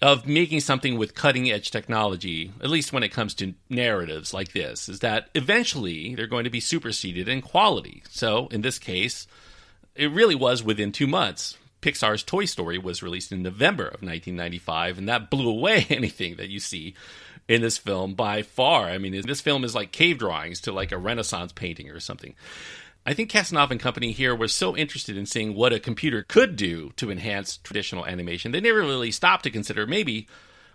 of 0.01 0.27
making 0.27 0.59
something 0.59 0.97
with 0.97 1.15
cutting 1.15 1.49
edge 1.49 1.71
technology, 1.71 2.51
at 2.59 2.69
least 2.69 2.91
when 2.91 3.03
it 3.03 3.13
comes 3.13 3.33
to 3.35 3.53
narratives 3.69 4.33
like 4.33 4.51
this, 4.51 4.89
is 4.89 4.99
that 4.99 5.29
eventually 5.33 6.13
they're 6.13 6.27
going 6.27 6.43
to 6.43 6.49
be 6.49 6.59
superseded 6.59 7.29
in 7.29 7.41
quality. 7.41 8.03
So 8.09 8.47
in 8.47 8.63
this 8.63 8.77
case, 8.77 9.27
it 9.95 10.11
really 10.11 10.35
was 10.35 10.61
within 10.61 10.91
two 10.91 11.07
months. 11.07 11.57
Pixar's 11.81 12.21
Toy 12.21 12.43
Story 12.43 12.77
was 12.77 13.01
released 13.01 13.31
in 13.31 13.43
November 13.43 13.85
of 13.85 14.01
1995, 14.01 14.97
and 14.97 15.07
that 15.07 15.29
blew 15.29 15.47
away 15.47 15.87
anything 15.89 16.35
that 16.35 16.49
you 16.49 16.59
see 16.59 16.95
in 17.47 17.61
this 17.61 17.77
film 17.77 18.13
by 18.13 18.41
far. 18.41 18.85
I 18.85 18.97
mean, 18.97 19.21
this 19.25 19.41
film 19.41 19.63
is 19.63 19.75
like 19.75 19.91
cave 19.91 20.17
drawings 20.17 20.59
to 20.61 20.71
like 20.71 20.91
a 20.91 20.97
Renaissance 20.97 21.51
painting 21.51 21.89
or 21.89 21.99
something. 21.99 22.35
I 23.05 23.13
think 23.13 23.29
Kasanoff 23.29 23.69
and 23.69 23.79
company 23.79 24.11
here 24.11 24.35
were 24.35 24.47
so 24.47 24.75
interested 24.75 25.15
in 25.15 25.27
seeing 25.27 25.53
what 25.53 25.73
a 25.73 25.79
computer 25.79 26.23
could 26.23 26.55
do 26.55 26.91
to 26.95 27.11
enhance 27.11 27.57
traditional 27.57 28.05
animation, 28.05 28.51
they 28.51 28.61
never 28.61 28.79
really 28.79 29.11
stopped 29.11 29.43
to 29.43 29.51
consider 29.51 29.85
maybe 29.85 30.27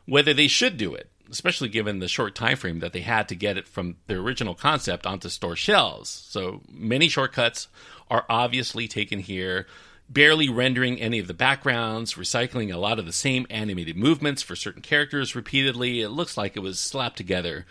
whether 0.06 0.32
they 0.32 0.46
should 0.46 0.76
do 0.76 0.94
it, 0.94 1.10
especially 1.28 1.68
given 1.68 1.98
the 1.98 2.06
short 2.06 2.36
time 2.36 2.56
frame 2.56 2.78
that 2.80 2.92
they 2.92 3.00
had 3.00 3.28
to 3.28 3.34
get 3.34 3.56
it 3.56 3.66
from 3.66 3.96
the 4.06 4.14
original 4.14 4.54
concept 4.54 5.06
onto 5.06 5.28
store 5.28 5.56
shelves. 5.56 6.08
So 6.08 6.62
many 6.70 7.08
shortcuts 7.08 7.66
are 8.08 8.24
obviously 8.28 8.86
taken 8.86 9.18
here, 9.18 9.66
barely 10.10 10.48
rendering 10.48 11.00
any 11.00 11.18
of 11.18 11.28
the 11.28 11.34
backgrounds, 11.34 12.14
recycling 12.14 12.74
a 12.74 12.78
lot 12.78 12.98
of 12.98 13.06
the 13.06 13.12
same 13.12 13.46
animated 13.48 13.96
movements 13.96 14.42
for 14.42 14.56
certain 14.56 14.82
characters 14.82 15.36
repeatedly. 15.36 16.00
It 16.00 16.10
looks 16.10 16.36
like 16.36 16.56
it 16.56 16.60
was 16.60 16.80
slapped 16.80 17.16
together 17.16 17.64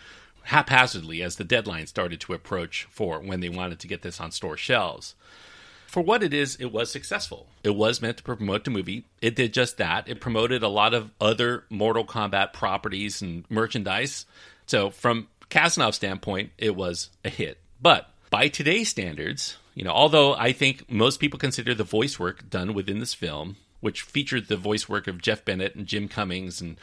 haphazardly 0.44 1.22
as 1.22 1.36
the 1.36 1.44
deadline 1.44 1.86
started 1.86 2.20
to 2.20 2.32
approach 2.32 2.88
for 2.90 3.20
when 3.20 3.40
they 3.40 3.48
wanted 3.48 3.78
to 3.78 3.86
get 3.86 4.02
this 4.02 4.20
on 4.20 4.30
store 4.30 4.56
shelves. 4.56 5.14
For 5.86 6.00
what 6.00 6.22
it 6.22 6.32
is, 6.32 6.56
it 6.56 6.72
was 6.72 6.90
successful. 6.90 7.48
It 7.64 7.74
was 7.74 8.00
meant 8.00 8.18
to 8.18 8.22
promote 8.22 8.64
the 8.64 8.70
movie. 8.70 9.04
It 9.20 9.34
did 9.34 9.52
just 9.52 9.76
that. 9.78 10.08
It 10.08 10.20
promoted 10.20 10.62
a 10.62 10.68
lot 10.68 10.94
of 10.94 11.10
other 11.20 11.64
Mortal 11.68 12.04
Kombat 12.04 12.52
properties 12.52 13.20
and 13.20 13.44
merchandise. 13.50 14.24
So, 14.66 14.90
from 14.90 15.26
Kasanoff's 15.50 15.96
standpoint, 15.96 16.52
it 16.58 16.76
was 16.76 17.10
a 17.24 17.28
hit. 17.28 17.58
But 17.82 18.08
by 18.30 18.48
today's 18.48 18.88
standards, 18.88 19.56
you 19.74 19.84
know, 19.84 19.90
although 19.90 20.34
I 20.34 20.52
think 20.52 20.90
most 20.90 21.20
people 21.20 21.38
consider 21.38 21.74
the 21.74 21.84
voice 21.84 22.18
work 22.18 22.48
done 22.48 22.74
within 22.74 23.00
this 23.00 23.14
film, 23.14 23.56
which 23.80 24.02
featured 24.02 24.48
the 24.48 24.56
voice 24.56 24.88
work 24.88 25.06
of 25.06 25.20
Jeff 25.20 25.44
Bennett 25.44 25.74
and 25.74 25.86
Jim 25.86 26.08
Cummings 26.08 26.60
and 26.60 26.76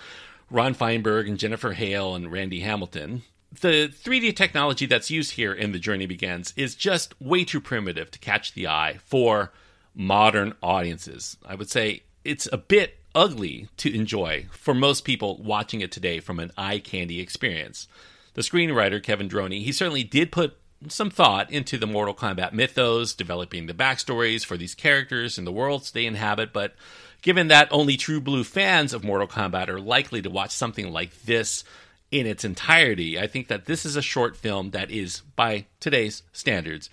Ron 0.50 0.74
Feinberg 0.74 1.27
and 1.27 1.38
Jennifer 1.38 1.74
Hale 1.74 2.16
and 2.16 2.32
Randy 2.32 2.60
Hamilton, 2.62 3.24
the 3.51 3.92
3D 3.92 4.36
technology 4.36 4.86
that's 4.86 5.10
used 5.10 5.32
here 5.32 5.54
in 5.54 5.72
The 5.72 5.80
Journey 5.80 6.06
Begins 6.06 6.54
is 6.56 6.75
just 6.75 7.20
way 7.22 7.46
too 7.46 7.62
primitive 7.62 8.12
to 8.12 8.20
catch 8.20 8.54
the 8.54 8.68
eye 8.68 9.00
for 9.06 9.51
modern 9.96 10.54
audiences. 10.62 11.38
I 11.46 11.56
would 11.56 11.70
say 11.70 12.04
it's 12.24 12.48
a 12.51 12.58
bit 12.58 13.00
ugly 13.16 13.70
to 13.77 13.94
enjoy 13.94 14.48
for 14.51 14.74
most 14.74 15.06
people 15.06 15.42
watching 15.42 15.82
it 15.82 15.92
today 15.92 16.20
from 16.20 16.39
an 16.39 16.51
eye 16.58 16.80
candy 16.80 17.20
experience. 17.20 17.88
The 18.34 18.42
screenwriter, 18.42 19.01
Kevin 19.01 19.30
Droney, 19.30 19.63
he 19.63 19.72
certainly 19.72 20.04
did 20.04 20.32
put 20.32 20.58
some 20.88 21.10
thought 21.10 21.51
into 21.51 21.77
the 21.77 21.88
Mortal 21.88 22.13
Kombat 22.13 22.53
mythos, 22.53 23.13
developing 23.13 23.65
the 23.65 23.74
backstories 23.74 24.46
for 24.46 24.57
these 24.57 24.75
characters 24.75 25.38
and 25.38 25.46
the 25.46 25.51
worlds 25.51 25.91
they 25.91 26.05
inhabit, 26.05 26.53
but 26.53 26.75
given 27.22 27.48
that 27.48 27.67
only 27.72 27.98
true 27.98 28.22
blue 28.22 28.43
fans 28.43 28.93
of 28.93 29.03
Mortal 29.03 29.27
Kombat 29.27 29.69
are 29.69 29.79
likely 29.79 30.22
to 30.22 30.29
watch 30.29 30.51
something 30.51 30.91
like 30.91 31.24
this 31.24 31.63
in 32.12 32.25
its 32.25 32.46
entirety, 32.46 33.19
I 33.19 33.27
think 33.27 33.48
that 33.48 33.65
this 33.65 33.86
is 33.86 33.96
a 33.96 34.01
short 34.01 34.38
film 34.38 34.72
that 34.72 34.91
is, 34.91 35.22
by 35.36 35.65
today's 35.79 36.24
standards, 36.31 36.89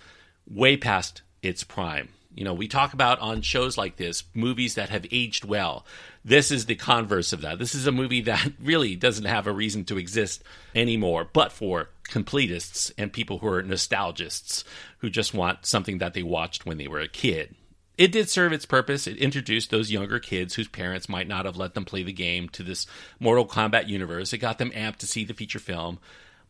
way 0.49 0.77
past 0.77 1.21
its 1.41 1.63
prime. 1.63 2.09
You 2.35 2.43
know, 2.43 2.53
we 2.53 2.67
talk 2.67 2.93
about 2.93 3.19
on 3.19 3.41
shows 3.41 3.77
like 3.77 3.95
this 3.95 4.23
movies 4.33 4.75
that 4.75 4.89
have 4.89 5.05
aged 5.11 5.45
well. 5.45 5.85
This 6.23 6.51
is 6.51 6.65
the 6.65 6.75
converse 6.75 7.33
of 7.33 7.41
that. 7.41 7.59
This 7.59 7.73
is 7.73 7.87
a 7.87 7.91
movie 7.91 8.21
that 8.21 8.51
really 8.61 8.95
doesn't 8.95 9.25
have 9.25 9.47
a 9.47 9.53
reason 9.53 9.85
to 9.85 9.97
exist 9.97 10.43
anymore, 10.73 11.29
but 11.31 11.51
for 11.51 11.89
completists 12.09 12.91
and 12.97 13.11
people 13.13 13.39
who 13.39 13.47
are 13.47 13.63
nostalgists 13.63 14.63
who 14.99 15.09
just 15.09 15.33
want 15.33 15.65
something 15.65 15.97
that 15.99 16.13
they 16.13 16.23
watched 16.23 16.65
when 16.65 16.77
they 16.77 16.87
were 16.87 16.99
a 16.99 17.07
kid 17.07 17.55
it 17.97 18.11
did 18.11 18.29
serve 18.29 18.53
its 18.53 18.65
purpose. 18.65 19.07
It 19.07 19.17
introduced 19.17 19.69
those 19.69 19.91
younger 19.91 20.19
kids 20.19 20.55
whose 20.55 20.67
parents 20.67 21.07
might 21.07 21.27
not 21.27 21.45
have 21.45 21.57
let 21.57 21.73
them 21.73 21.85
play 21.85 22.03
the 22.03 22.13
game 22.13 22.49
to 22.49 22.63
this 22.63 22.87
Mortal 23.19 23.47
Kombat 23.47 23.87
universe. 23.87 24.33
It 24.33 24.39
got 24.39 24.57
them 24.57 24.71
amped 24.71 24.97
to 24.97 25.07
see 25.07 25.23
the 25.23 25.33
feature 25.33 25.59
film. 25.59 25.99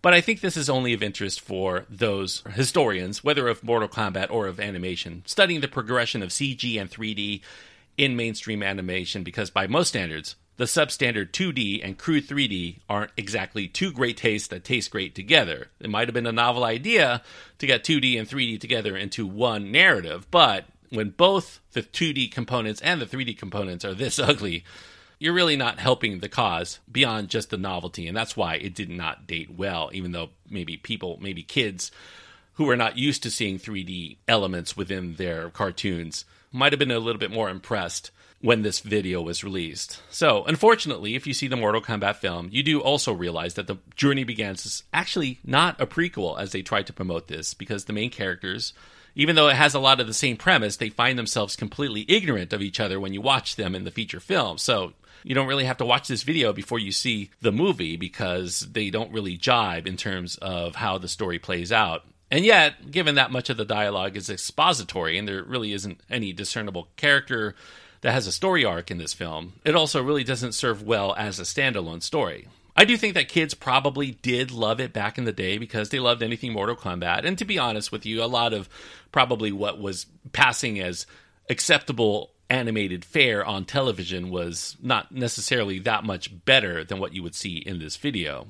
But 0.06 0.14
I 0.14 0.22
think 0.22 0.42
this 0.42 0.56
is 0.56 0.70
only 0.70 0.94
of 0.94 1.02
interest 1.02 1.42
for 1.42 1.88
those 1.90 2.44
historians, 2.54 3.24
whether 3.24 3.48
of 3.48 3.64
Mortal 3.64 3.90
Kombat 3.90 4.30
or 4.30 4.46
of 4.46 4.60
animation, 4.60 5.24
studying 5.26 5.62
the 5.62 5.68
progression 5.68 6.22
of 6.22 6.30
CG 6.30 6.80
and 6.80 6.92
3D 6.92 7.42
in 7.98 8.16
mainstream 8.16 8.62
animation, 8.62 9.24
because 9.24 9.50
by 9.50 9.66
most 9.66 9.88
standards, 9.88 10.36
the 10.58 10.66
substandard 10.66 11.32
2D 11.32 11.84
and 11.84 11.98
crude 11.98 12.28
3D 12.28 12.82
aren't 12.88 13.14
exactly 13.18 13.68
two 13.68 13.92
great 13.92 14.18
tastes 14.18 14.48
that 14.50 14.64
taste 14.64 14.92
great 14.92 15.16
together. 15.16 15.70
It 15.80 15.90
might 15.90 16.08
have 16.08 16.14
been 16.14 16.28
a 16.28 16.32
novel 16.32 16.64
idea 16.64 17.24
to 17.58 17.66
get 17.66 17.84
2D 17.84 18.20
and 18.20 18.30
3D 18.30 18.62
together 18.62 18.96
into 18.96 19.26
one 19.26 19.72
narrative, 19.72 20.30
but 20.30 20.66
when 20.92 21.10
both 21.10 21.62
the 21.72 21.82
2D 21.82 22.32
components 22.32 22.80
and 22.82 23.02
the 23.02 23.08
3D 23.08 23.40
components 23.40 23.84
are 23.84 23.96
this 23.96 24.20
ugly, 24.20 24.66
you're 25.19 25.34
really 25.34 25.55
not 25.55 25.79
helping 25.79 26.19
the 26.19 26.29
cause 26.29 26.79
beyond 26.91 27.29
just 27.29 27.50
the 27.50 27.57
novelty. 27.57 28.07
And 28.07 28.15
that's 28.15 28.36
why 28.36 28.55
it 28.55 28.75
did 28.75 28.89
not 28.89 29.27
date 29.27 29.55
well, 29.55 29.89
even 29.93 30.12
though 30.12 30.29
maybe 30.50 30.77
people, 30.77 31.17
maybe 31.22 31.43
kids 31.43 31.91
who 32.53 32.69
are 32.69 32.77
not 32.77 32.98
used 32.98 33.24
to 33.24 33.31
seeing 33.31 33.60
3D 33.60 34.17
elements 34.27 34.77
within 34.77 35.15
their 35.15 35.50
cartoons 35.50 36.25
might 36.51 36.72
have 36.72 36.79
been 36.79 36.91
a 36.91 37.00
little 37.00 37.19
bit 37.19 37.31
more 37.31 37.50
impressed 37.50 38.12
when 38.41 38.62
this 38.62 38.79
video 38.79 39.22
was 39.22 39.43
released. 39.43 40.01
So, 40.10 40.43
unfortunately, 40.45 41.15
if 41.15 41.25
you 41.25 41.34
see 41.34 41.48
the 41.48 41.55
Mortal 41.55 41.81
Kombat 41.81 42.17
film, 42.17 42.50
you 42.51 42.63
do 42.63 42.79
also 42.79 43.12
realize 43.12 43.55
that 43.55 43.67
the 43.67 43.77
journey 43.95 44.24
begins 44.24 44.65
is 44.65 44.84
actually 44.93 45.39
not 45.43 45.81
a 45.81 45.88
prequel 45.88 46.39
as 46.39 46.51
they 46.51 46.62
tried 46.62 46.88
to 46.88 46.93
promote 46.93 47.27
this 47.27 47.53
because 47.53 47.86
the 47.86 47.93
main 47.93 48.10
characters 48.10 48.74
even 49.15 49.36
though 49.36 49.48
it 49.48 49.55
has 49.55 49.74
a 49.74 49.79
lot 49.79 50.01
of 50.01 50.07
the 50.07 50.13
same 50.13 50.36
premise, 50.36 50.75
they 50.75 50.89
find 50.89 51.17
themselves 51.17 51.55
completely 51.55 52.05
ignorant 52.07 52.51
of 52.51 52.62
each 52.62 52.79
other 52.79 53.00
when 53.00 53.13
you 53.13 53.22
watch 53.22 53.55
them 53.55 53.74
in 53.74 53.86
the 53.86 53.91
feature 53.91 54.19
film. 54.19 54.57
So 54.57 54.93
you 55.25 55.34
don't 55.34 55.48
really 55.48 55.65
have 55.65 55.77
to 55.77 55.86
watch 55.86 56.08
this 56.08 56.22
video 56.22 56.53
before 56.53 56.77
you 56.77 56.91
see 56.91 57.32
the 57.41 57.51
movie 57.51 57.98
because 57.98 58.60
they 58.60 58.91
don't 58.91 59.12
really 59.12 59.38
jibe 59.38 59.88
in 59.88 59.98
terms 59.98 60.36
of 60.38 60.75
how 60.75 61.00
the 61.00 61.08
story 61.08 61.39
plays 61.39 61.72
out. 61.72 62.03
And 62.29 62.46
yet, 62.46 62.91
given 62.91 63.15
that 63.15 63.32
much 63.32 63.50
of 63.50 63.58
the 63.58 63.65
dialogue 63.65 64.15
is 64.15 64.29
expository 64.29 65.17
and 65.17 65.27
there 65.27 65.44
really 65.44 65.74
isn't 65.74 66.00
any 66.12 66.32
discernible 66.32 66.89
character 66.96 67.55
that 68.01 68.12
has 68.12 68.27
a 68.27 68.32
story 68.32 68.63
arc 68.63 68.91
in 68.91 69.00
this 69.00 69.13
film, 69.13 69.53
it 69.63 69.75
also 69.75 70.03
really 70.03 70.24
doesn't 70.24 70.53
serve 70.53 70.84
well 70.84 71.15
as 71.17 71.39
a 71.39 71.44
standalone 71.44 72.03
story. 72.03 72.48
I 72.75 72.86
do 72.86 72.96
think 72.96 73.15
that 73.15 73.27
kids 73.27 73.55
probably 73.55 74.12
did 74.12 74.51
love 74.51 74.79
it 74.79 74.94
back 74.94 75.17
in 75.17 75.24
the 75.24 75.32
day 75.32 75.58
because 75.58 75.89
they 75.89 76.00
loved 76.00 76.22
anything 76.22 76.53
Mortal 76.53 76.75
Kombat. 76.75 77.25
And 77.25 77.36
to 77.39 77.46
be 77.46 77.58
honest 77.58 77.91
with 77.91 78.05
you, 78.05 78.22
a 78.22 78.25
lot 78.25 78.53
of 78.53 78.70
probably 79.12 79.51
what 79.51 79.79
was 79.79 80.05
passing 80.34 80.79
as 80.79 81.08
acceptable 81.50 82.32
animated 82.50 83.04
fare 83.04 83.46
on 83.46 83.66
television 83.66 84.30
was 84.30 84.78
not 84.82 85.12
necessarily 85.12 85.80
that 85.80 86.04
much 86.04 86.46
better 86.46 86.84
than 86.84 87.00
what 87.00 87.14
you 87.14 87.24
would 87.24 87.36
see 87.36 87.58
in 87.58 87.80
this 87.80 87.98
video. 87.98 88.48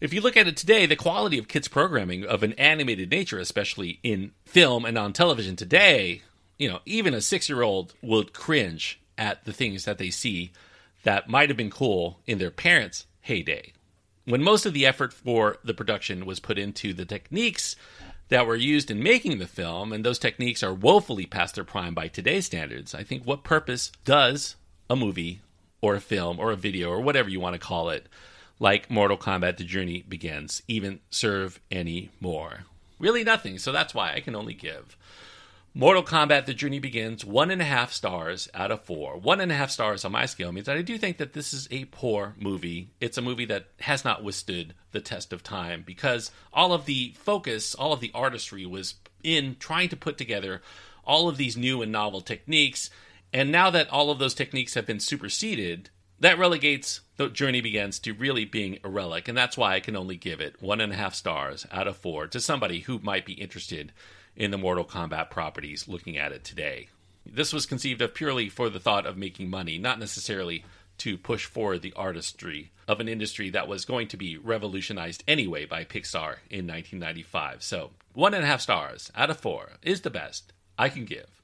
If 0.00 0.12
you 0.12 0.20
look 0.20 0.36
at 0.36 0.46
it 0.46 0.56
today, 0.56 0.84
the 0.84 0.96
quality 0.96 1.38
of 1.38 1.48
kids' 1.48 1.68
programming 1.68 2.24
of 2.24 2.42
an 2.42 2.52
animated 2.54 3.10
nature, 3.10 3.38
especially 3.38 3.98
in 4.02 4.32
film 4.44 4.84
and 4.84 4.98
on 4.98 5.12
television 5.12 5.56
today, 5.56 6.22
you 6.58 6.68
know, 6.68 6.80
even 6.84 7.14
a 7.14 7.20
six 7.20 7.48
year 7.48 7.62
old 7.62 7.94
would 8.02 8.32
cringe 8.32 9.00
at 9.16 9.44
the 9.44 9.52
things 9.52 9.84
that 9.84 9.98
they 9.98 10.10
see 10.10 10.52
that 11.04 11.28
might 11.28 11.48
have 11.48 11.56
been 11.56 11.70
cool 11.70 12.20
in 12.26 12.38
their 12.38 12.50
parents' 12.50 13.06
heyday. 13.20 13.72
When 14.24 14.42
most 14.42 14.66
of 14.66 14.74
the 14.74 14.84
effort 14.84 15.12
for 15.12 15.58
the 15.64 15.74
production 15.74 16.26
was 16.26 16.40
put 16.40 16.58
into 16.58 16.92
the 16.92 17.04
techniques 17.04 17.76
that 18.28 18.46
were 18.46 18.56
used 18.56 18.90
in 18.90 19.02
making 19.02 19.38
the 19.38 19.46
film, 19.46 19.92
and 19.92 20.04
those 20.04 20.18
techniques 20.18 20.62
are 20.62 20.74
woefully 20.74 21.26
past 21.26 21.54
their 21.54 21.64
prime 21.64 21.94
by 21.94 22.08
today's 22.08 22.46
standards, 22.46 22.94
I 22.94 23.02
think 23.02 23.24
what 23.24 23.44
purpose 23.44 23.92
does 24.04 24.56
a 24.90 24.96
movie 24.96 25.40
or 25.80 25.94
a 25.94 26.00
film 26.00 26.38
or 26.38 26.50
a 26.50 26.56
video 26.56 26.90
or 26.90 27.00
whatever 27.00 27.28
you 27.28 27.40
want 27.40 27.54
to 27.54 27.66
call 27.66 27.90
it, 27.90 28.06
like 28.58 28.90
Mortal 28.90 29.16
Kombat 29.18 29.58
The 29.58 29.64
Journey 29.64 30.04
Begins, 30.08 30.62
even 30.66 31.00
serve 31.10 31.60
anymore? 31.70 32.64
Really 32.98 33.24
nothing, 33.24 33.58
so 33.58 33.72
that's 33.72 33.94
why 33.94 34.12
I 34.14 34.20
can 34.20 34.34
only 34.34 34.54
give 34.54 34.96
Mortal 35.78 36.02
Kombat 36.02 36.46
The 36.46 36.54
Journey 36.54 36.78
Begins, 36.78 37.22
one 37.22 37.50
and 37.50 37.60
a 37.60 37.66
half 37.66 37.92
stars 37.92 38.48
out 38.54 38.70
of 38.70 38.84
four. 38.84 39.18
One 39.18 39.42
and 39.42 39.52
a 39.52 39.54
half 39.54 39.70
stars 39.70 40.06
on 40.06 40.12
my 40.12 40.24
scale 40.24 40.50
means 40.50 40.64
that 40.64 40.78
I 40.78 40.80
do 40.80 40.96
think 40.96 41.18
that 41.18 41.34
this 41.34 41.52
is 41.52 41.68
a 41.70 41.84
poor 41.84 42.34
movie. 42.40 42.88
It's 42.98 43.18
a 43.18 43.22
movie 43.22 43.44
that 43.44 43.66
has 43.80 44.02
not 44.02 44.24
withstood 44.24 44.72
the 44.92 45.02
test 45.02 45.34
of 45.34 45.42
time 45.42 45.84
because 45.86 46.30
all 46.50 46.72
of 46.72 46.86
the 46.86 47.12
focus, 47.18 47.74
all 47.74 47.92
of 47.92 48.00
the 48.00 48.10
artistry 48.14 48.64
was 48.64 48.94
in 49.22 49.56
trying 49.58 49.90
to 49.90 49.98
put 49.98 50.16
together 50.16 50.62
all 51.04 51.28
of 51.28 51.36
these 51.36 51.58
new 51.58 51.82
and 51.82 51.92
novel 51.92 52.22
techniques. 52.22 52.88
And 53.30 53.52
now 53.52 53.68
that 53.68 53.90
all 53.90 54.10
of 54.10 54.18
those 54.18 54.32
techniques 54.32 54.72
have 54.72 54.86
been 54.86 54.98
superseded, 54.98 55.90
that 56.18 56.38
relegates 56.38 57.02
the 57.18 57.28
journey 57.28 57.60
begins 57.60 57.98
to 57.98 58.14
really 58.14 58.46
being 58.46 58.78
a 58.82 58.88
relic. 58.88 59.28
And 59.28 59.36
that's 59.36 59.58
why 59.58 59.74
I 59.74 59.80
can 59.80 59.94
only 59.94 60.16
give 60.16 60.40
it 60.40 60.62
one 60.62 60.80
and 60.80 60.94
a 60.94 60.96
half 60.96 61.14
stars 61.14 61.66
out 61.70 61.86
of 61.86 61.98
four 61.98 62.28
to 62.28 62.40
somebody 62.40 62.80
who 62.80 62.98
might 63.00 63.26
be 63.26 63.34
interested 63.34 63.92
in 64.36 64.50
the 64.50 64.58
Mortal 64.58 64.84
Kombat 64.84 65.30
properties 65.30 65.88
looking 65.88 66.16
at 66.16 66.32
it 66.32 66.44
today. 66.44 66.88
This 67.24 67.52
was 67.52 67.66
conceived 67.66 68.02
of 68.02 68.14
purely 68.14 68.48
for 68.48 68.68
the 68.68 68.78
thought 68.78 69.06
of 69.06 69.16
making 69.16 69.50
money, 69.50 69.78
not 69.78 69.98
necessarily 69.98 70.64
to 70.98 71.18
push 71.18 71.44
forward 71.44 71.82
the 71.82 71.92
artistry 71.94 72.70
of 72.88 73.00
an 73.00 73.08
industry 73.08 73.50
that 73.50 73.68
was 73.68 73.84
going 73.84 74.08
to 74.08 74.16
be 74.16 74.36
revolutionized 74.36 75.24
anyway 75.26 75.64
by 75.64 75.84
Pixar 75.84 76.36
in 76.50 76.66
1995. 76.66 77.62
So, 77.62 77.90
one 78.14 78.32
and 78.32 78.44
a 78.44 78.46
half 78.46 78.60
stars 78.60 79.10
out 79.14 79.30
of 79.30 79.38
four 79.38 79.72
is 79.82 80.02
the 80.02 80.10
best 80.10 80.52
I 80.78 80.88
can 80.88 81.04
give. 81.04 81.42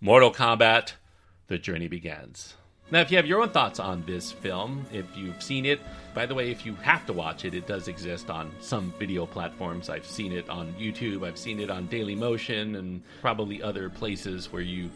Mortal 0.00 0.32
Kombat 0.32 0.92
The 1.46 1.58
Journey 1.58 1.88
Begins. 1.88 2.54
Now, 2.92 3.00
if 3.00 3.10
you 3.12 3.16
have 3.18 3.26
your 3.26 3.40
own 3.40 3.50
thoughts 3.50 3.78
on 3.78 4.02
this 4.04 4.32
film, 4.32 4.84
if 4.92 5.06
you've 5.16 5.40
seen 5.40 5.64
it, 5.64 5.80
by 6.12 6.26
the 6.26 6.34
way, 6.34 6.50
if 6.50 6.66
you 6.66 6.74
have 6.76 7.06
to 7.06 7.12
watch 7.12 7.44
it, 7.44 7.54
it 7.54 7.68
does 7.68 7.86
exist 7.86 8.30
on 8.30 8.50
some 8.60 8.92
video 8.98 9.26
platforms. 9.26 9.88
I've 9.88 10.06
seen 10.06 10.32
it 10.32 10.50
on 10.50 10.72
YouTube, 10.74 11.24
I've 11.24 11.38
seen 11.38 11.60
it 11.60 11.70
on 11.70 11.86
Daily 11.86 12.16
Motion, 12.16 12.74
and 12.74 13.00
probably 13.20 13.62
other 13.62 13.90
places 13.90 14.52
where 14.52 14.62
you 14.62 14.90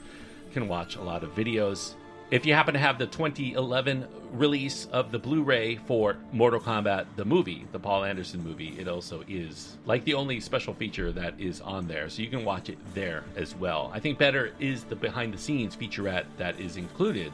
can 0.52 0.66
watch 0.66 0.96
a 0.96 1.02
lot 1.02 1.22
of 1.22 1.36
videos. 1.36 1.94
If 2.32 2.44
you 2.44 2.52
happen 2.52 2.74
to 2.74 2.80
have 2.80 2.98
the 2.98 3.06
2011 3.06 4.08
release 4.32 4.86
of 4.86 5.12
the 5.12 5.18
Blu 5.20 5.44
ray 5.44 5.76
for 5.76 6.16
Mortal 6.32 6.58
Kombat, 6.58 7.06
the 7.14 7.24
movie, 7.24 7.64
the 7.70 7.78
Paul 7.78 8.02
Anderson 8.02 8.42
movie, 8.42 8.74
it 8.76 8.88
also 8.88 9.22
is 9.28 9.76
like 9.86 10.04
the 10.04 10.14
only 10.14 10.40
special 10.40 10.74
feature 10.74 11.12
that 11.12 11.38
is 11.38 11.60
on 11.60 11.86
there. 11.86 12.08
So 12.08 12.22
you 12.22 12.28
can 12.28 12.44
watch 12.44 12.70
it 12.70 12.78
there 12.92 13.22
as 13.36 13.54
well. 13.54 13.92
I 13.94 14.00
think 14.00 14.18
better 14.18 14.52
is 14.58 14.82
the 14.82 14.96
behind 14.96 15.32
the 15.32 15.38
scenes 15.38 15.76
featurette 15.76 16.24
that 16.38 16.58
is 16.58 16.76
included 16.76 17.30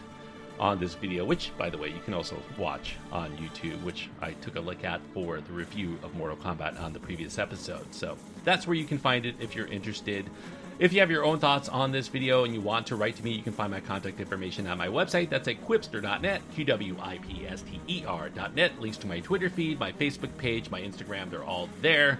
on 0.60 0.78
this 0.78 0.94
video, 0.94 1.24
which, 1.24 1.50
by 1.56 1.70
the 1.70 1.78
way, 1.78 1.88
you 1.88 2.00
can 2.04 2.12
also 2.12 2.36
watch 2.58 2.96
on 3.10 3.34
YouTube, 3.38 3.82
which 3.82 4.10
I 4.20 4.32
took 4.32 4.56
a 4.56 4.60
look 4.60 4.84
at 4.84 5.00
for 5.14 5.40
the 5.40 5.52
review 5.52 5.98
of 6.02 6.14
Mortal 6.14 6.36
Kombat 6.36 6.80
on 6.80 6.92
the 6.92 7.00
previous 7.00 7.38
episode. 7.38 7.92
So 7.94 8.16
that's 8.44 8.66
where 8.66 8.76
you 8.76 8.84
can 8.84 8.98
find 8.98 9.24
it 9.24 9.34
if 9.40 9.56
you're 9.56 9.66
interested. 9.66 10.28
If 10.78 10.92
you 10.92 11.00
have 11.00 11.10
your 11.10 11.24
own 11.24 11.38
thoughts 11.38 11.68
on 11.68 11.92
this 11.92 12.08
video 12.08 12.44
and 12.44 12.54
you 12.54 12.60
want 12.60 12.86
to 12.88 12.96
write 12.96 13.16
to 13.16 13.24
me, 13.24 13.32
you 13.32 13.42
can 13.42 13.52
find 13.52 13.70
my 13.70 13.80
contact 13.80 14.20
information 14.20 14.66
on 14.66 14.78
my 14.78 14.88
website. 14.88 15.30
That's 15.30 15.48
at 15.48 15.66
qwipster.net, 15.66 16.42
Q 16.54 16.64
W 16.64 16.96
I 17.00 17.18
P 17.18 17.46
S 17.46 17.62
T 17.62 17.80
E 17.86 18.04
R.net. 18.06 18.80
Links 18.80 18.98
to 18.98 19.06
my 19.06 19.20
Twitter 19.20 19.50
feed, 19.50 19.80
my 19.80 19.92
Facebook 19.92 20.34
page, 20.36 20.70
my 20.70 20.80
Instagram, 20.80 21.30
they're 21.30 21.44
all 21.44 21.68
there. 21.80 22.18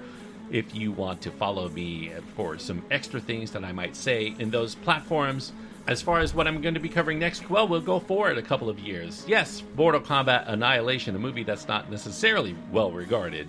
If 0.50 0.74
you 0.74 0.92
want 0.92 1.20
to 1.22 1.30
follow 1.30 1.68
me 1.68 2.12
for 2.34 2.58
some 2.58 2.82
extra 2.90 3.20
things 3.20 3.50
that 3.52 3.64
I 3.64 3.72
might 3.72 3.96
say 3.96 4.34
in 4.38 4.50
those 4.50 4.74
platforms, 4.74 5.52
as 5.90 6.00
far 6.00 6.20
as 6.20 6.32
what 6.32 6.46
I'm 6.46 6.62
going 6.62 6.74
to 6.74 6.80
be 6.80 6.88
covering 6.88 7.18
next, 7.18 7.50
well, 7.50 7.66
we'll 7.66 7.80
go 7.80 7.98
forward 7.98 8.38
a 8.38 8.42
couple 8.42 8.68
of 8.68 8.78
years. 8.78 9.24
Yes, 9.26 9.64
Mortal 9.74 10.00
Kombat 10.00 10.48
Annihilation, 10.48 11.16
a 11.16 11.18
movie 11.18 11.42
that's 11.42 11.66
not 11.66 11.90
necessarily 11.90 12.54
well 12.70 12.92
regarded 12.92 13.48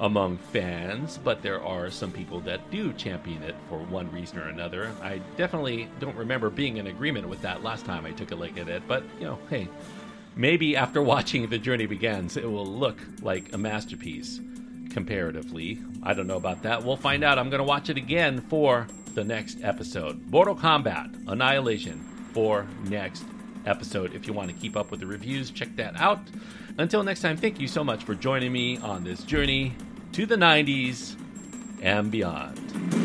among 0.00 0.38
fans, 0.38 1.20
but 1.22 1.42
there 1.42 1.62
are 1.62 1.90
some 1.90 2.10
people 2.10 2.40
that 2.40 2.70
do 2.70 2.94
champion 2.94 3.42
it 3.42 3.54
for 3.68 3.78
one 3.80 4.10
reason 4.12 4.38
or 4.38 4.48
another. 4.48 4.92
I 5.02 5.18
definitely 5.36 5.90
don't 6.00 6.16
remember 6.16 6.48
being 6.48 6.78
in 6.78 6.86
agreement 6.86 7.28
with 7.28 7.42
that 7.42 7.62
last 7.62 7.84
time 7.84 8.06
I 8.06 8.12
took 8.12 8.30
a 8.30 8.34
look 8.34 8.56
at 8.56 8.66
it, 8.66 8.82
but 8.88 9.04
you 9.20 9.26
know, 9.26 9.38
hey, 9.50 9.68
maybe 10.36 10.76
after 10.76 11.02
watching 11.02 11.50
The 11.50 11.58
Journey 11.58 11.84
Begins, 11.84 12.38
it 12.38 12.50
will 12.50 12.66
look 12.66 12.96
like 13.20 13.52
a 13.52 13.58
masterpiece 13.58 14.40
comparatively. 14.88 15.78
I 16.02 16.14
don't 16.14 16.28
know 16.28 16.38
about 16.38 16.62
that. 16.62 16.82
We'll 16.82 16.96
find 16.96 17.22
out. 17.22 17.38
I'm 17.38 17.50
going 17.50 17.58
to 17.58 17.64
watch 17.64 17.90
it 17.90 17.98
again 17.98 18.40
for 18.40 18.86
the 19.14 19.24
next 19.24 19.58
episode. 19.62 20.30
Mortal 20.30 20.56
Kombat 20.56 21.28
Annihilation 21.28 22.00
for 22.32 22.66
next 22.84 23.24
episode. 23.66 24.14
If 24.14 24.26
you 24.26 24.32
want 24.32 24.50
to 24.50 24.56
keep 24.56 24.76
up 24.76 24.90
with 24.90 25.00
the 25.00 25.06
reviews, 25.06 25.50
check 25.50 25.74
that 25.76 25.98
out. 26.00 26.20
Until 26.78 27.02
next 27.02 27.20
time, 27.20 27.36
thank 27.36 27.60
you 27.60 27.68
so 27.68 27.84
much 27.84 28.04
for 28.04 28.14
joining 28.14 28.52
me 28.52 28.78
on 28.78 29.04
this 29.04 29.22
journey 29.22 29.74
to 30.12 30.26
the 30.26 30.36
90s 30.36 31.16
and 31.82 32.10
beyond. 32.10 33.03